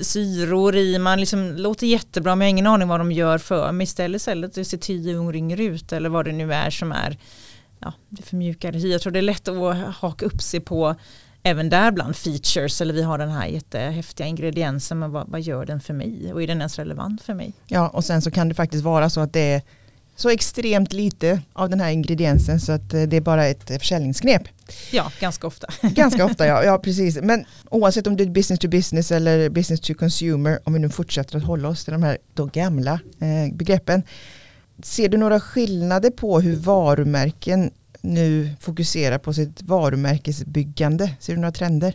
syror 0.00 0.76
i, 0.76 0.98
man 0.98 1.20
liksom 1.20 1.56
låter 1.56 1.86
jättebra 1.86 2.36
men 2.36 2.46
jag 2.46 2.48
har 2.48 2.50
ingen 2.50 2.66
aning 2.66 2.88
vad 2.88 3.00
de 3.00 3.12
gör 3.12 3.38
för 3.38 3.72
mig 3.72 3.84
istället, 3.84 4.20
istället 4.20 4.54
det 4.54 4.64
ser 4.64 4.78
tio 4.78 5.14
gånger 5.14 5.36
yngre 5.36 5.64
ut 5.64 5.92
eller 5.92 6.08
vad 6.08 6.24
det 6.24 6.32
nu 6.32 6.54
är 6.54 6.70
som 6.70 6.92
är 6.92 7.18
ja, 7.78 7.92
det 8.08 8.22
förmjukar 8.22 8.72
hy. 8.72 8.92
Jag 8.92 9.00
tror 9.00 9.12
det 9.12 9.18
är 9.18 9.22
lätt 9.22 9.48
att 9.48 9.76
haka 9.94 10.26
upp 10.26 10.42
sig 10.42 10.60
på 10.60 10.94
även 11.42 11.68
där 11.68 11.90
bland 11.90 12.16
features 12.16 12.80
eller 12.80 12.94
vi 12.94 13.02
har 13.02 13.18
den 13.18 13.30
här 13.30 13.46
jättehäftiga 13.46 14.26
ingrediensen 14.26 14.98
men 14.98 15.10
vad, 15.10 15.28
vad, 15.28 15.40
gör 15.40 15.66
den 15.66 15.80
för 15.80 15.94
mig 15.94 16.32
och 16.32 16.42
är 16.42 16.46
den 16.46 16.58
ens 16.58 16.78
relevant 16.78 17.22
för 17.22 17.34
mig? 17.34 17.52
Ja 17.66 17.88
och 17.88 18.04
sen 18.04 18.22
så 18.22 18.30
kan 18.30 18.48
det 18.48 18.54
faktiskt 18.54 18.84
vara 18.84 19.10
så 19.10 19.20
att 19.20 19.32
det 19.32 19.52
är 19.52 19.62
så 20.16 20.28
extremt 20.28 20.92
lite 20.92 21.40
av 21.52 21.70
den 21.70 21.80
här 21.80 21.90
ingrediensen 21.90 22.60
så 22.60 22.72
att 22.72 22.94
eh, 22.94 23.02
det 23.02 23.16
är 23.16 23.20
bara 23.20 23.46
ett 23.46 23.68
försäljningsknep. 23.68 24.42
Ja, 24.90 25.12
ganska 25.20 25.46
ofta. 25.46 25.66
ganska 25.88 26.24
ofta, 26.24 26.46
ja, 26.46 26.64
ja 26.64 26.78
precis. 26.78 27.18
Men 27.22 27.44
oavsett 27.70 28.06
om 28.06 28.16
det 28.16 28.24
är 28.24 28.26
business 28.26 28.60
to 28.60 28.68
business 28.68 29.12
eller 29.12 29.48
business 29.48 29.80
to 29.80 29.94
consumer, 29.94 30.58
om 30.64 30.72
vi 30.72 30.78
nu 30.78 30.88
fortsätter 30.88 31.36
att 31.36 31.44
hålla 31.44 31.68
oss 31.68 31.84
till 31.84 31.92
de 31.92 32.02
här 32.02 32.18
då 32.34 32.46
gamla 32.46 32.92
eh, 32.92 33.54
begreppen, 33.54 34.02
Ser 34.82 35.08
du 35.08 35.16
några 35.16 35.40
skillnader 35.40 36.10
på 36.10 36.40
hur 36.40 36.56
varumärken 36.56 37.70
nu 38.00 38.50
fokuserar 38.60 39.18
på 39.18 39.32
sitt 39.32 39.62
varumärkesbyggande? 39.62 41.10
Ser 41.20 41.34
du 41.34 41.40
några 41.40 41.52
trender? 41.52 41.94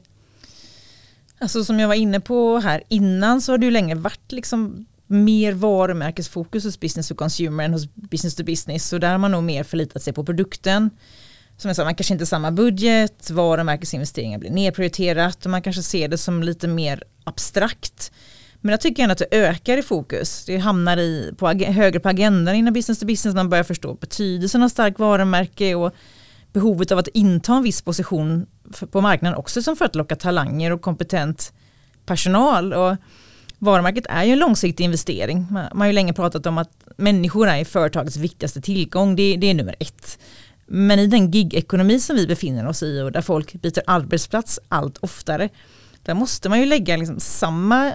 Alltså 1.39 1.63
som 1.63 1.80
jag 1.80 1.88
var 1.88 1.96
inne 1.96 2.19
på 2.19 2.58
här 2.58 2.84
innan 2.88 3.41
så 3.41 3.52
har 3.52 3.58
det 3.58 3.65
ju 3.65 3.72
länge 3.72 3.96
varit 3.96 4.32
liksom 4.32 4.86
mer 5.08 5.54
varumärkesfokus 5.54 6.63
hos 6.63 6.80
business 6.80 7.08
to 7.08 7.15
consumer 7.15 7.63
än 7.63 7.74
hos 7.74 7.96
business 7.96 8.36
to 8.36 8.43
business. 8.43 8.88
Så 8.88 8.98
där 8.98 9.12
har 9.12 9.17
man 9.17 9.32
nog 9.32 9.43
mer 9.43 9.63
förlitat 9.63 10.04
sig 10.04 10.13
på 10.13 10.24
produkten. 10.24 10.89
Som 11.58 11.69
jag 11.69 11.76
sa, 11.76 11.84
man 11.84 11.96
kanske 11.96 12.13
inte 12.13 12.22
har 12.22 12.28
samma 12.28 12.52
budget, 12.52 13.30
varumärkesinvesteringar 13.30 14.39
blir 14.39 14.50
nedprioriterat 14.52 15.46
och 15.46 15.52
man 15.52 15.62
kanske 15.62 15.84
ser 15.84 16.08
det 16.08 16.17
som 16.17 16.43
lite 16.43 16.67
mer 16.67 17.04
abstrakt. 17.24 18.12
Men 18.65 18.71
jag 18.71 18.82
tycker 18.82 19.04
ändå 19.04 19.12
att 19.12 19.17
det 19.17 19.38
ökar 19.38 19.78
i 19.78 19.82
fokus. 19.82 20.45
Det 20.45 20.58
hamnar 20.58 20.97
i, 20.97 21.34
på, 21.38 21.47
högre 21.47 21.99
på 21.99 22.10
agendan 22.10 22.56
inom 22.56 22.73
business 22.73 22.99
to 22.99 23.06
business. 23.06 23.36
Man 23.36 23.49
börjar 23.49 23.63
förstå 23.63 23.93
betydelsen 23.93 24.63
av 24.63 24.69
starkt 24.69 24.99
varumärke 24.99 25.76
och 25.76 25.93
behovet 26.54 26.91
av 26.91 26.97
att 26.97 27.08
inta 27.08 27.56
en 27.56 27.63
viss 27.63 27.82
position 27.82 28.45
på 28.91 29.02
marknaden 29.02 29.38
också 29.39 29.62
som 29.62 29.76
för 29.76 29.86
att 29.86 29.95
locka 29.95 30.15
talanger 30.15 30.71
och 30.71 30.82
kompetent 30.82 31.54
personal. 32.06 32.73
Och 32.73 32.95
varumärket 33.60 34.06
är 34.10 34.23
ju 34.23 34.32
en 34.34 34.39
långsiktig 34.39 34.84
investering. 34.84 35.47
Man, 35.52 35.65
man 35.71 35.80
har 35.80 35.88
ju 35.88 35.93
länge 35.93 36.13
pratat 36.13 36.45
om 36.45 36.58
att 36.58 36.71
människor 36.97 37.47
är 37.47 37.65
företagets 37.65 38.17
viktigaste 38.17 38.62
tillgång. 38.62 39.15
Det, 39.15 39.38
det 39.38 39.47
är 39.47 39.54
nummer 39.54 39.76
ett. 39.80 40.19
Men 40.65 40.99
i 40.99 41.08
den 41.08 41.32
gigekonomi 41.32 41.99
som 41.99 42.15
vi 42.15 42.28
befinner 42.28 42.67
oss 42.67 42.84
i 42.84 43.02
och 43.02 43.12
där 43.12 43.21
folk 43.21 43.54
byter 43.54 43.82
arbetsplats 43.88 44.60
allt 44.67 44.97
oftare, 44.97 45.49
där 46.04 46.13
måste 46.13 46.49
man 46.49 46.60
ju 46.60 46.65
lägga 46.65 46.97
liksom 46.97 47.19
samma 47.19 47.91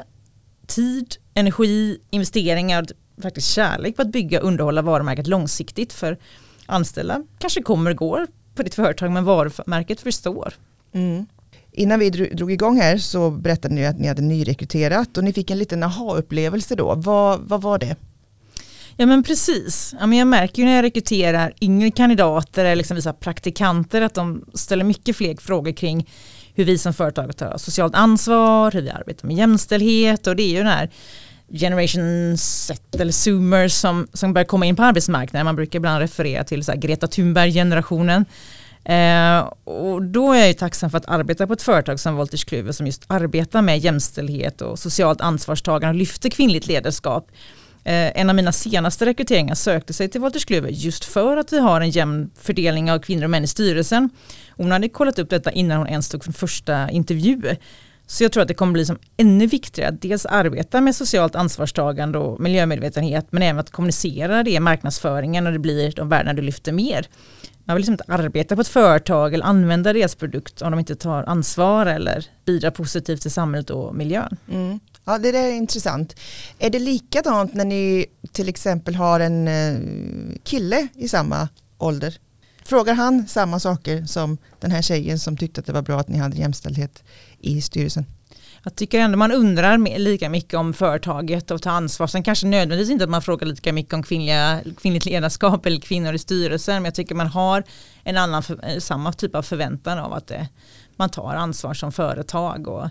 tid, 0.68 1.16
energi, 1.35 1.98
investeringar 2.11 2.83
och 2.83 3.22
faktiskt 3.22 3.48
kärlek 3.48 3.96
på 3.96 4.02
att 4.02 4.12
bygga 4.12 4.40
och 4.40 4.46
underhålla 4.48 4.83
varumärket 4.83 5.26
långsiktigt 5.26 5.92
för 5.92 6.18
anställda. 6.66 7.22
Kanske 7.38 7.62
kommer 7.62 7.90
och 7.90 7.96
går 7.96 8.26
på 8.54 8.62
ditt 8.62 8.74
företag 8.74 9.11
men 9.11 9.24
varumärket 9.24 10.00
förstår. 10.00 10.54
Mm. 10.92 11.26
Innan 11.72 12.00
vi 12.00 12.11
drog 12.11 12.52
igång 12.52 12.81
här 12.81 12.98
så 12.98 13.31
berättade 13.31 13.74
ni 13.74 13.87
att 13.87 13.98
ni 13.98 14.09
hade 14.09 14.22
nyrekryterat 14.22 15.18
och 15.18 15.24
ni 15.24 15.33
fick 15.33 15.50
en 15.50 15.59
liten 15.59 15.83
aha-upplevelse 15.83 16.74
då. 16.74 16.94
Vad, 16.94 17.40
vad 17.40 17.62
var 17.62 17.78
det? 17.78 17.96
Ja 18.96 19.07
men 19.07 19.22
precis. 19.22 19.94
Ja, 20.00 20.07
men 20.07 20.18
jag 20.18 20.28
märker 20.28 20.62
ju 20.62 20.68
när 20.68 20.76
jag 20.76 20.83
rekryterar 20.83 21.52
yngre 21.61 21.90
kandidater 21.90 22.64
eller 22.64 22.76
liksom 22.76 22.94
vissa 22.94 23.12
praktikanter 23.12 24.02
att 24.02 24.14
de 24.14 24.44
ställer 24.54 24.85
mycket 24.85 25.16
fler 25.16 25.37
frågor 25.37 25.72
kring 25.72 26.09
hur 26.59 26.64
vi 26.64 26.79
som 26.79 26.94
företag 26.94 27.37
tar 27.37 27.59
socialt 27.59 27.94
ansvar, 27.94 28.71
hur 28.71 28.83
vi 28.83 28.90
arbetar 28.90 29.27
med 29.27 29.37
jämställdhet 29.37 30.27
och 30.27 30.37
det 30.37 30.42
är 30.42 30.49
ju 30.49 30.59
den 30.59 30.66
här 30.66 30.90
generation 31.53 32.38
Z 32.38 33.01
eller 33.01 33.12
zoomers 33.12 33.73
som, 33.73 34.09
som 34.12 34.33
börjar 34.33 34.47
komma 34.47 34.66
in 34.66 34.77
på 34.77 34.83
arbetsmarknaden. 34.83 35.44
Man 35.44 35.57
brukar 35.57 35.79
ibland 35.79 36.01
referera 36.01 36.44
till 36.44 36.64
så 36.64 36.73
Greta 36.77 37.07
Thunberg-generationen. 37.07 38.25
Eh, 38.85 39.38
och 39.64 40.03
då 40.03 40.33
är 40.33 40.38
jag 40.38 40.49
ju 40.49 40.55
tacksam 40.55 40.90
för 40.90 40.99
att 40.99 41.09
arbeta 41.09 41.47
på 41.47 41.53
ett 41.53 41.62
företag 41.62 42.01
som 42.01 42.16
Wolters 42.16 42.44
Kluwer 42.44 42.73
som 42.73 42.87
just 42.87 43.05
arbetar 43.07 43.62
med 43.62 43.79
jämställdhet 43.79 44.61
och 44.61 44.79
socialt 44.79 45.21
ansvarstagande 45.21 45.88
och 45.88 45.99
lyfter 45.99 46.31
kvinnligt 46.31 46.66
ledarskap. 46.66 47.31
Eh, 47.88 48.20
en 48.20 48.31
av 48.31 48.37
mina 48.37 48.53
senaste 48.53 49.07
rekryteringar 49.07 49.55
sökte 49.55 49.92
sig 49.92 50.09
till 50.09 50.20
Wolterskluver 50.20 50.68
just 50.68 51.05
för 51.05 51.37
att 51.37 51.53
vi 51.53 51.59
har 51.59 51.81
en 51.81 51.90
jämn 51.90 52.31
fördelning 52.40 52.90
av 52.90 52.98
kvinnor 52.98 53.24
och 53.24 53.31
män 53.31 53.44
i 53.44 53.46
styrelsen. 53.46 54.11
Hon 54.51 54.70
hade 54.70 54.88
kollat 54.88 55.18
upp 55.18 55.31
detta 55.31 55.53
innan 55.53 55.79
hon 55.79 55.87
ens 55.87 56.09
tog 56.09 56.24
för 56.24 56.33
första 56.33 56.90
intervju. 56.90 57.57
Så 58.07 58.24
jag 58.24 58.33
tror 58.33 58.42
att 58.42 58.48
det 58.48 58.55
kommer 58.55 58.72
bli 58.72 58.87
som 58.87 58.98
ännu 59.16 59.46
viktigare 59.46 59.88
att 59.88 60.03
dels 60.03 60.27
arbeta 60.27 60.81
med 60.81 60.96
socialt 60.96 61.35
ansvarstagande 61.35 62.18
och 62.18 62.40
miljömedvetenhet 62.40 63.27
men 63.31 63.42
även 63.42 63.59
att 63.59 63.70
kommunicera 63.70 64.42
det 64.42 64.51
i 64.51 64.61
marknadsföringen 64.61 65.46
och 65.46 65.53
det 65.53 65.59
blir 65.59 65.92
de 65.92 66.09
värdena 66.09 66.35
du 66.35 66.42
lyfter 66.42 66.72
mer. 66.72 67.07
Man 67.64 67.77
vill 67.77 67.81
liksom 67.81 67.92
inte 67.92 68.05
arbeta 68.09 68.55
på 68.55 68.61
ett 68.61 68.68
företag 68.68 69.35
eller 69.35 69.44
använda 69.44 69.92
deras 69.92 70.14
produkt 70.14 70.62
om 70.62 70.70
de 70.70 70.79
inte 70.81 70.96
tar 70.96 71.22
ansvar 71.24 71.87
eller 71.87 72.27
bidrar 72.44 72.70
positivt 72.70 73.22
till 73.22 73.31
samhället 73.31 73.70
och 73.70 73.94
miljön. 73.94 74.37
Mm. 74.53 74.81
Ja, 75.09 75.18
det 75.18 75.29
är 75.29 75.53
intressant. 75.53 76.14
Är 76.59 76.71
det 76.71 76.79
likadant 76.79 77.55
när 77.55 77.64
ni 77.64 78.07
till 78.33 78.49
exempel 78.49 78.94
har 78.94 79.21
en 79.21 79.49
eh, 79.49 79.79
kille 80.42 80.88
i 80.94 81.09
samma 81.09 81.49
ålder? 81.79 82.18
Frågar 82.64 82.94
han 82.94 83.29
samma 83.29 83.61
saker 83.61 84.05
som 84.05 84.38
den 84.61 84.71
här 84.71 84.83
tjejen 84.83 85.18
som 85.18 85.37
tyckte 85.37 85.61
att 85.61 85.66
det 85.66 85.73
var 85.73 85.83
bra 85.83 86.01
att 86.01 86.09
ni 86.09 86.18
hade 86.18 86.37
jämställdhet 86.37 87.03
i 87.40 87.62
styrelsen? 87.62 88.07
Jag 88.62 88.75
tycker 88.75 89.01
ändå 89.01 89.18
man 89.18 89.33
undrar 89.33 89.99
lika 89.99 90.29
mycket 90.29 90.55
om 90.55 90.75
företaget 90.75 91.51
och 91.51 91.62
tar 91.62 91.71
ansvar. 91.71 92.07
Sen 92.07 92.23
kanske 92.23 92.47
nödvändigtvis 92.47 92.92
inte 92.92 93.05
att 93.05 93.11
man 93.11 93.23
frågar 93.23 93.47
lika 93.47 93.73
mycket 93.73 93.94
om 93.94 94.03
kvinnliga, 94.03 94.61
kvinnligt 94.81 95.05
ledarskap 95.05 95.66
eller 95.66 95.81
kvinnor 95.81 96.14
i 96.14 96.18
styrelsen. 96.18 96.75
Men 96.75 96.85
jag 96.85 96.94
tycker 96.94 97.14
man 97.14 97.27
har 97.27 97.64
en 98.05 98.16
annan, 98.16 98.42
samma 98.79 99.12
typ 99.12 99.35
av 99.35 99.42
förväntan 99.42 99.99
av 99.99 100.12
att 100.12 100.27
det, 100.27 100.49
man 100.97 101.11
tar 101.11 101.35
ansvar 101.35 101.75
som 101.75 101.92
företag. 101.92 102.68
Och, 102.68 102.88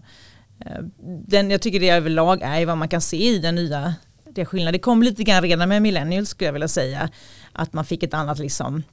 den, 1.28 1.52
jag 1.52 1.62
tycker 1.62 1.80
det 1.80 1.90
överlag 1.90 2.42
är 2.42 2.66
vad 2.66 2.78
man 2.78 2.90
kan 2.90 3.02
se 3.02 3.30
i 3.30 3.40
den 3.40 3.56
nya 3.56 3.96
det 4.38 4.46
skillnad. 4.46 4.74
Det 4.74 4.80
kom 4.80 5.04
lite 5.04 5.24
grann 5.24 5.42
redan 5.42 5.70
med 5.70 5.82
millennials 5.82 6.30
skulle 6.30 6.46
jag 6.48 6.54
vilja 6.54 6.68
säga. 6.68 7.10
Att 7.52 7.74
man 7.74 7.86
fick 7.86 8.04
ett 8.04 8.14
annat 8.14 8.40
liksom 8.40 8.84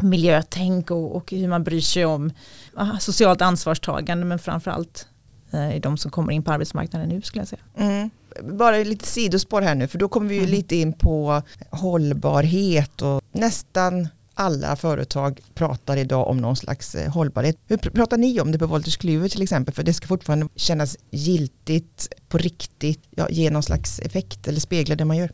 miljötänk 0.00 0.90
och, 0.90 1.16
och 1.16 1.30
hur 1.30 1.48
man 1.48 1.64
bryr 1.64 1.80
sig 1.80 2.04
om 2.04 2.32
ah, 2.74 2.98
socialt 2.98 3.42
ansvarstagande 3.42 4.26
men 4.26 4.38
framförallt 4.38 5.08
eh, 5.52 5.76
i 5.76 5.78
de 5.78 5.96
som 5.96 6.10
kommer 6.10 6.32
in 6.32 6.42
på 6.42 6.52
arbetsmarknaden 6.52 7.08
nu 7.08 7.22
skulle 7.22 7.40
jag 7.40 7.48
säga. 7.48 7.62
Mm. 7.76 8.10
Bara 8.58 8.76
lite 8.76 9.06
sidospår 9.06 9.62
här 9.62 9.74
nu 9.74 9.88
för 9.88 9.98
då 9.98 10.08
kommer 10.08 10.28
vi 10.28 10.38
mm. 10.38 10.50
lite 10.50 10.76
in 10.76 10.92
på 10.92 11.42
hållbarhet 11.70 13.02
och 13.02 13.22
nästan 13.32 14.08
alla 14.34 14.76
företag 14.76 15.40
pratar 15.54 15.96
idag 15.96 16.28
om 16.28 16.36
någon 16.36 16.56
slags 16.56 16.94
eh, 16.94 17.12
hållbarhet. 17.12 17.56
Hur 17.66 17.76
pratar 17.76 18.16
ni 18.16 18.40
om 18.40 18.52
det 18.52 18.58
på 18.58 18.66
Wolters 18.66 18.96
Kluwer 18.96 19.28
till 19.28 19.42
exempel? 19.42 19.74
För 19.74 19.82
det 19.82 19.92
ska 19.92 20.06
fortfarande 20.06 20.48
kännas 20.56 20.96
giltigt, 21.10 22.08
på 22.28 22.38
riktigt, 22.38 23.02
ja, 23.10 23.28
ge 23.30 23.50
någon 23.50 23.62
slags 23.62 24.00
effekt 24.00 24.48
eller 24.48 24.60
spegla 24.60 24.96
det 24.96 25.04
man 25.04 25.16
gör. 25.16 25.30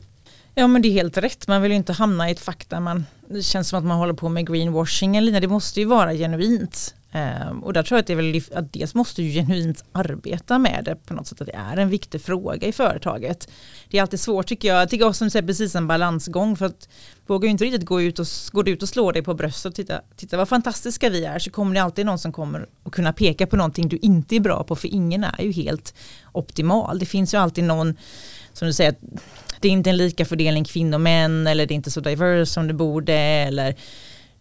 Ja 0.54 0.66
men 0.66 0.82
det 0.82 0.88
är 0.88 0.92
helt 0.92 1.16
rätt, 1.16 1.48
man 1.48 1.62
vill 1.62 1.70
ju 1.70 1.76
inte 1.76 1.92
hamna 1.92 2.28
i 2.28 2.32
ett 2.32 2.40
fack 2.40 2.68
där 2.68 2.80
man, 2.80 3.06
det 3.28 3.42
känns 3.42 3.68
som 3.68 3.78
att 3.78 3.84
man 3.84 3.98
håller 3.98 4.14
på 4.14 4.28
med 4.28 4.46
greenwashing 4.46 5.16
eller 5.16 5.40
det 5.40 5.48
måste 5.48 5.80
ju 5.80 5.86
vara 5.86 6.14
genuint. 6.14 6.94
Um, 7.12 7.64
och 7.64 7.72
där 7.72 7.82
tror 7.82 7.96
jag 7.96 8.00
att 8.00 8.06
det 8.06 8.12
är 8.12 8.16
väl 8.16 8.42
att 8.54 8.72
dels 8.72 8.94
måste 8.94 9.22
ju 9.22 9.32
genuint 9.32 9.84
arbeta 9.92 10.58
med 10.58 10.82
det 10.84 10.96
på 10.96 11.14
något 11.14 11.26
sätt 11.26 11.40
att 11.40 11.46
det 11.46 11.56
är 11.56 11.76
en 11.76 11.88
viktig 11.88 12.22
fråga 12.22 12.68
i 12.68 12.72
företaget. 12.72 13.48
Det 13.88 13.98
är 13.98 14.02
alltid 14.02 14.20
svårt 14.20 14.46
tycker 14.46 14.68
jag, 14.68 14.80
jag 14.80 14.90
tycker 14.90 15.08
också 15.08 15.30
säger 15.30 15.46
precis 15.46 15.74
en 15.74 15.86
balansgång 15.86 16.56
för 16.56 16.66
att 16.66 16.88
vågar 17.26 17.46
ju 17.46 17.50
inte 17.50 17.64
riktigt 17.64 17.84
gå 17.84 18.02
ut 18.02 18.18
och, 18.18 18.26
går 18.52 18.68
ut 18.68 18.82
och 18.82 18.88
slå 18.88 19.12
dig 19.12 19.22
på 19.22 19.34
bröstet 19.34 19.70
och 19.70 19.74
titta, 19.74 20.00
titta 20.16 20.36
vad 20.36 20.48
fantastiska 20.48 21.10
vi 21.10 21.24
är 21.24 21.38
så 21.38 21.50
kommer 21.50 21.74
det 21.74 21.82
alltid 21.82 22.06
någon 22.06 22.18
som 22.18 22.32
kommer 22.32 22.66
och 22.82 22.94
kunna 22.94 23.12
peka 23.12 23.46
på 23.46 23.56
någonting 23.56 23.88
du 23.88 23.96
inte 23.96 24.36
är 24.36 24.40
bra 24.40 24.64
på 24.64 24.76
för 24.76 24.88
ingen 24.88 25.24
är 25.24 25.42
ju 25.42 25.52
helt 25.52 25.94
optimal. 26.32 26.98
Det 26.98 27.06
finns 27.06 27.34
ju 27.34 27.38
alltid 27.38 27.64
någon 27.64 27.96
som 28.52 28.66
du 28.66 28.72
säger 28.72 28.94
det 29.60 29.68
är 29.68 29.72
inte 29.72 29.90
en 29.90 29.96
lika 29.96 30.24
fördelning 30.24 30.64
kvinnor 30.64 30.94
och 30.94 31.00
män 31.00 31.46
eller 31.46 31.66
det 31.66 31.74
är 31.74 31.76
inte 31.76 31.90
så 31.90 32.00
diverse 32.00 32.52
som 32.52 32.66
det 32.66 32.74
borde 32.74 33.14
eller 33.14 33.76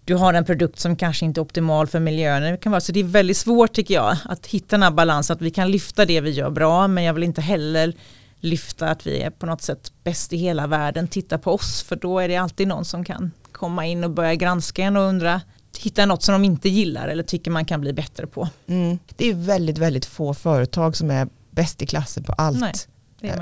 du 0.06 0.16
har 0.16 0.34
en 0.34 0.46
produkt 0.46 0.80
som 0.80 0.96
kanske 0.96 1.26
inte 1.26 1.40
är 1.40 1.42
optimal 1.42 1.88
för 1.88 2.00
miljön. 2.00 2.42
Det 2.42 2.58
kan 2.58 2.72
vara, 2.72 2.82
så 2.82 2.92
det 2.92 3.00
är 3.00 3.04
väldigt 3.04 3.38
svårt 3.38 3.74
tycker 3.74 3.94
jag 3.94 4.18
att 4.26 4.46
hitta 4.46 4.68
den 4.76 4.84
här 4.84 4.92
balansen 4.92 5.36
att 5.36 5.42
vi 5.42 5.52
kan 5.52 5.72
lyfta 5.72 6.06
det 6.06 6.22
vi 6.22 6.30
gör 6.30 6.50
bra 6.50 6.88
men 6.88 7.04
jag 7.04 7.14
vill 7.14 7.24
inte 7.24 7.42
heller 7.42 7.94
lyfta 8.40 8.90
att 8.90 9.08
vi 9.08 9.22
är 9.22 9.30
på 9.30 9.46
något 9.46 9.62
sätt 9.62 9.92
bäst 10.04 10.34
i 10.34 10.38
hela 10.38 10.68
världen. 10.68 11.08
Titta 11.08 11.38
på 11.38 11.54
oss 11.54 11.84
för 11.84 11.96
då 11.96 12.20
är 12.20 12.28
det 12.28 12.36
alltid 12.36 12.68
någon 12.68 12.86
som 12.86 13.06
kan 13.06 13.32
komma 13.52 13.86
in 13.86 14.04
och 14.04 14.12
börja 14.12 14.36
granska 14.36 14.84
en 14.84 14.98
och 14.98 15.04
undra 15.04 15.42
hitta 15.78 16.06
något 16.06 16.24
som 16.24 16.34
de 16.34 16.46
inte 16.46 16.70
gillar 16.70 17.08
eller 17.08 17.24
tycker 17.24 17.52
man 17.52 17.66
kan 17.66 17.82
bli 17.82 17.94
bättre 17.94 18.28
på. 18.28 18.50
Mm. 18.68 19.00
Det 19.16 19.30
är 19.30 19.34
väldigt, 19.34 19.78
väldigt 19.78 20.06
få 20.06 20.34
företag 20.34 20.96
som 20.96 21.12
är 21.12 21.28
bäst 21.52 21.82
i 21.82 21.86
klassen 21.86 22.24
på 22.24 22.34
allt. 22.34 22.60
Nej. 22.60 22.74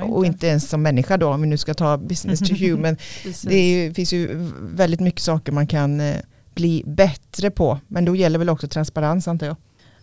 Och 0.02 0.26
inte 0.26 0.46
ens 0.46 0.68
som 0.68 0.82
människa 0.82 1.16
då, 1.16 1.28
om 1.28 1.40
vi 1.40 1.46
nu 1.46 1.56
ska 1.56 1.74
ta 1.74 1.96
business 1.96 2.40
to 2.40 2.54
human. 2.58 2.96
det 3.42 3.54
är, 3.54 3.94
finns 3.94 4.12
ju 4.12 4.50
väldigt 4.60 5.00
mycket 5.00 5.20
saker 5.20 5.52
man 5.52 5.66
kan 5.66 6.00
eh, 6.00 6.16
bli 6.54 6.82
bättre 6.86 7.50
på. 7.50 7.78
Men 7.88 8.04
då 8.04 8.16
gäller 8.16 8.38
väl 8.38 8.48
också 8.48 8.68
transparens 8.68 9.28
antar 9.28 9.46
jag. 9.46 9.56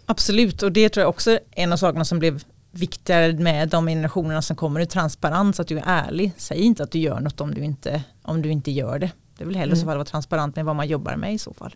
Absolut, 0.06 0.64
och 0.64 0.72
det 0.72 0.90
tror 0.90 1.02
jag 1.02 1.10
också 1.10 1.32
är 1.32 1.40
en 1.52 1.74
av 1.74 1.78
sakerna 1.78 2.06
som 2.06 2.20
blev 2.20 2.44
viktigare 2.72 3.34
med 3.34 3.70
de 3.70 3.88
generationerna 3.88 4.42
som 4.42 4.56
kommer 4.56 4.80
i 4.80 4.86
transparens, 4.86 5.60
att 5.60 5.68
du 5.68 5.78
är 5.78 5.84
ärlig. 5.86 6.32
Säg 6.38 6.62
inte 6.62 6.84
att 6.84 6.92
du 6.92 7.00
gör 7.00 7.20
något 7.20 7.42
om 7.42 7.54
du 7.54 7.64
inte, 7.64 8.04
om 8.22 8.42
du 8.42 8.52
inte 8.52 8.72
gör 8.72 9.00
det. 9.00 9.12
Det 9.38 9.44
är 9.44 9.46
väl 9.46 9.56
hellre 9.56 9.74
mm. 9.74 9.80
så 9.80 9.86
fall 9.86 9.98
vara 9.98 10.06
transparent 10.06 10.56
med 10.56 10.66
vad 10.66 10.76
man 10.76 10.88
jobbar 10.88 11.16
med 11.16 11.34
i 11.34 11.38
så 11.38 11.54
fall. 11.54 11.76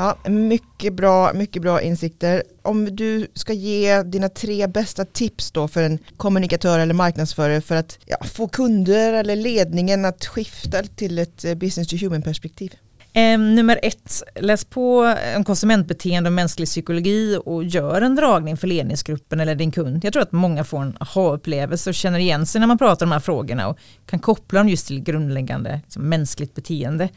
Ja, 0.00 0.16
mycket 0.30 0.92
bra, 0.92 1.32
mycket 1.32 1.62
bra 1.62 1.82
insikter. 1.82 2.42
Om 2.62 2.96
du 2.96 3.26
ska 3.34 3.52
ge 3.52 4.02
dina 4.02 4.28
tre 4.28 4.66
bästa 4.66 5.04
tips 5.04 5.50
då 5.50 5.68
för 5.68 5.82
en 5.82 5.98
kommunikatör 6.16 6.78
eller 6.78 6.94
marknadsförare 6.94 7.60
för 7.60 7.76
att 7.76 7.98
ja, 8.06 8.16
få 8.24 8.48
kunder 8.48 9.12
eller 9.12 9.36
ledningen 9.36 10.04
att 10.04 10.26
skifta 10.26 10.82
till 10.82 11.18
ett 11.18 11.44
eh, 11.44 11.54
business 11.54 11.88
to 11.88 11.96
human 11.96 12.22
perspektiv? 12.22 12.74
Ehm, 13.12 13.54
nummer 13.54 13.80
ett, 13.82 14.22
läs 14.34 14.64
på 14.64 15.14
om 15.36 15.44
konsumentbeteende 15.44 16.28
och 16.28 16.34
mänsklig 16.34 16.68
psykologi 16.68 17.38
och 17.44 17.64
gör 17.64 18.02
en 18.02 18.14
dragning 18.14 18.56
för 18.56 18.66
ledningsgruppen 18.66 19.40
eller 19.40 19.54
din 19.54 19.70
kund. 19.70 20.04
Jag 20.04 20.12
tror 20.12 20.22
att 20.22 20.32
många 20.32 20.64
får 20.64 20.82
en 20.82 20.96
aha-upplevelse 21.00 21.90
och 21.90 21.94
känner 21.94 22.18
igen 22.18 22.46
sig 22.46 22.60
när 22.60 22.66
man 22.66 22.78
pratar 22.78 23.06
om 23.06 23.10
de 23.10 23.12
här 23.12 23.20
frågorna 23.20 23.68
och 23.68 23.78
kan 24.06 24.18
koppla 24.18 24.60
dem 24.60 24.68
just 24.68 24.86
till 24.86 25.02
grundläggande 25.02 25.80
liksom, 25.84 26.08
mänskligt 26.08 26.54
beteende. 26.54 27.08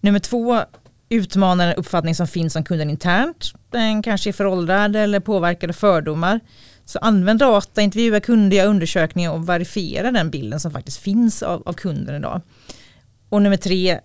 Nummer 0.00 0.18
två, 0.18 0.64
utmana 1.10 1.66
den 1.66 1.74
uppfattning 1.74 2.14
som 2.14 2.26
finns 2.26 2.56
om 2.56 2.64
kunden 2.64 2.90
internt. 2.90 3.52
Den 3.70 4.02
kanske 4.02 4.30
är 4.30 4.32
föråldrad 4.32 4.96
eller 4.96 5.20
påverkade 5.20 5.72
fördomar. 5.72 6.40
Så 6.84 6.98
använd 6.98 7.38
data, 7.38 7.82
intervjua 7.82 8.20
kunder, 8.20 8.56
göra 8.56 8.68
undersökningar 8.68 9.32
och 9.32 9.48
verifiera 9.48 10.10
den 10.10 10.30
bilden 10.30 10.60
som 10.60 10.70
faktiskt 10.70 10.98
finns 10.98 11.42
av, 11.42 11.62
av 11.66 11.72
kunden 11.72 12.16
idag. 12.16 12.40
Och 13.28 13.42
nummer 13.42 13.56
tre, 13.56 14.00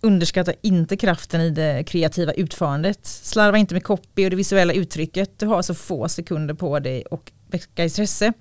underskatta 0.00 0.52
inte 0.62 0.96
kraften 0.96 1.40
i 1.40 1.50
det 1.50 1.84
kreativa 1.84 2.32
utförandet. 2.32 3.06
Slarva 3.06 3.58
inte 3.58 3.74
med 3.74 3.84
copy 3.84 4.24
och 4.24 4.30
det 4.30 4.36
visuella 4.36 4.72
uttrycket. 4.72 5.38
Du 5.38 5.46
har 5.46 5.62
så 5.62 5.74
få 5.74 6.08
sekunder 6.08 6.54
på 6.54 6.78
dig 6.78 7.02
och 7.02 7.32
väcka 7.50 7.84
intresse. 7.84 8.32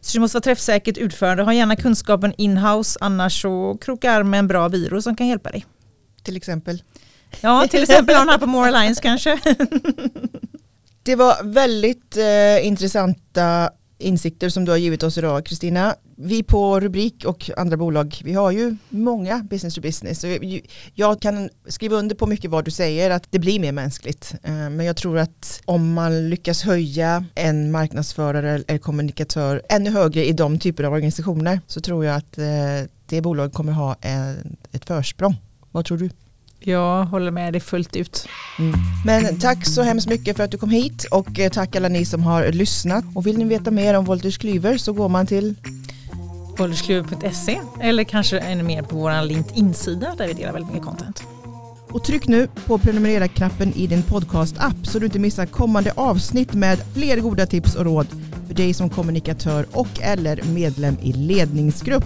Så 0.00 0.16
du 0.16 0.20
måste 0.20 0.36
vara 0.36 0.42
träffsäkert 0.42 0.98
utförande. 0.98 1.42
Ha 1.42 1.54
gärna 1.54 1.76
kunskapen 1.76 2.32
inhouse 2.38 2.98
annars 3.00 3.42
så 3.42 3.78
kroka 3.80 4.12
arm 4.12 4.30
med 4.30 4.38
en 4.38 4.48
bra 4.48 4.68
byrå 4.68 5.02
som 5.02 5.16
kan 5.16 5.26
hjälpa 5.26 5.50
dig. 5.50 5.66
Till 6.22 6.36
exempel? 6.36 6.82
Ja, 7.40 7.66
till 7.70 7.82
exempel 7.82 8.16
hon 8.16 8.28
här 8.28 8.38
på 8.38 8.46
More 8.46 8.68
Alliance 8.68 9.02
kanske. 9.02 9.38
Det 11.04 11.16
var 11.16 11.44
väldigt 11.44 12.16
eh, 12.16 12.66
intressanta 12.66 13.70
insikter 13.98 14.48
som 14.48 14.64
du 14.64 14.70
har 14.70 14.78
givit 14.78 15.02
oss 15.02 15.18
idag 15.18 15.46
Kristina. 15.46 15.94
Vi 16.16 16.42
på 16.42 16.80
Rubrik 16.80 17.24
och 17.24 17.50
andra 17.56 17.76
bolag, 17.76 18.20
vi 18.24 18.32
har 18.32 18.50
ju 18.50 18.76
många 18.88 19.38
business 19.38 19.74
to 19.74 19.80
business. 19.80 20.24
Jag 20.94 21.20
kan 21.20 21.50
skriva 21.66 21.96
under 21.96 22.14
på 22.14 22.26
mycket 22.26 22.50
vad 22.50 22.64
du 22.64 22.70
säger, 22.70 23.10
att 23.10 23.26
det 23.30 23.38
blir 23.38 23.60
mer 23.60 23.72
mänskligt. 23.72 24.34
Eh, 24.42 24.52
men 24.52 24.86
jag 24.86 24.96
tror 24.96 25.18
att 25.18 25.60
om 25.64 25.92
man 25.92 26.30
lyckas 26.30 26.62
höja 26.62 27.24
en 27.34 27.70
marknadsförare 27.70 28.50
eller 28.68 28.78
kommunikatör 28.78 29.62
ännu 29.68 29.90
högre 29.90 30.24
i 30.24 30.32
de 30.32 30.58
typer 30.58 30.84
av 30.84 30.92
organisationer 30.92 31.60
så 31.66 31.80
tror 31.80 32.04
jag 32.04 32.16
att 32.16 32.38
eh, 32.38 32.44
det 33.06 33.20
bolaget 33.20 33.54
kommer 33.54 33.72
ha 33.72 33.96
ett 34.72 34.84
försprång. 34.84 35.36
Vad 35.70 35.84
tror 35.84 35.98
du? 35.98 36.10
Jag 36.66 37.04
håller 37.04 37.30
med 37.30 37.52
dig 37.52 37.60
fullt 37.60 37.96
ut. 37.96 38.28
Mm. 38.58 38.80
Men 39.04 39.38
tack 39.38 39.66
så 39.66 39.82
hemskt 39.82 40.08
mycket 40.08 40.36
för 40.36 40.44
att 40.44 40.50
du 40.50 40.58
kom 40.58 40.70
hit 40.70 41.04
och 41.10 41.38
eh, 41.38 41.50
tack 41.50 41.76
alla 41.76 41.88
ni 41.88 42.04
som 42.04 42.22
har 42.22 42.52
lyssnat. 42.52 43.04
Och 43.14 43.26
vill 43.26 43.38
ni 43.38 43.44
veta 43.44 43.70
mer 43.70 43.94
om 43.94 44.04
Wolters 44.04 44.38
Klyver 44.38 44.76
så 44.76 44.92
går 44.92 45.08
man 45.08 45.26
till 45.26 45.54
woltersklyver.se 46.58 47.58
eller 47.80 48.04
kanske 48.04 48.38
ännu 48.38 48.62
mer 48.62 48.82
på 48.82 48.96
vår 48.96 49.24
LinkedIn-sida 49.24 50.14
där 50.18 50.26
vi 50.26 50.32
delar 50.32 50.52
väldigt 50.52 50.72
mycket 50.72 50.86
content. 50.86 51.22
Och 51.90 52.04
tryck 52.04 52.28
nu 52.28 52.48
på 52.66 52.78
prenumerera-knappen 52.78 53.72
i 53.72 53.86
din 53.86 54.02
podcast-app 54.02 54.86
så 54.86 54.98
du 54.98 55.06
inte 55.06 55.18
missar 55.18 55.46
kommande 55.46 55.92
avsnitt 55.96 56.54
med 56.54 56.78
fler 56.94 57.20
goda 57.20 57.46
tips 57.46 57.74
och 57.74 57.84
råd 57.84 58.06
för 58.46 58.54
dig 58.54 58.74
som 58.74 58.90
kommunikatör 58.90 59.66
och 59.72 60.00
eller 60.00 60.42
medlem 60.42 60.96
i 61.02 61.12
ledningsgrupp. 61.12 62.04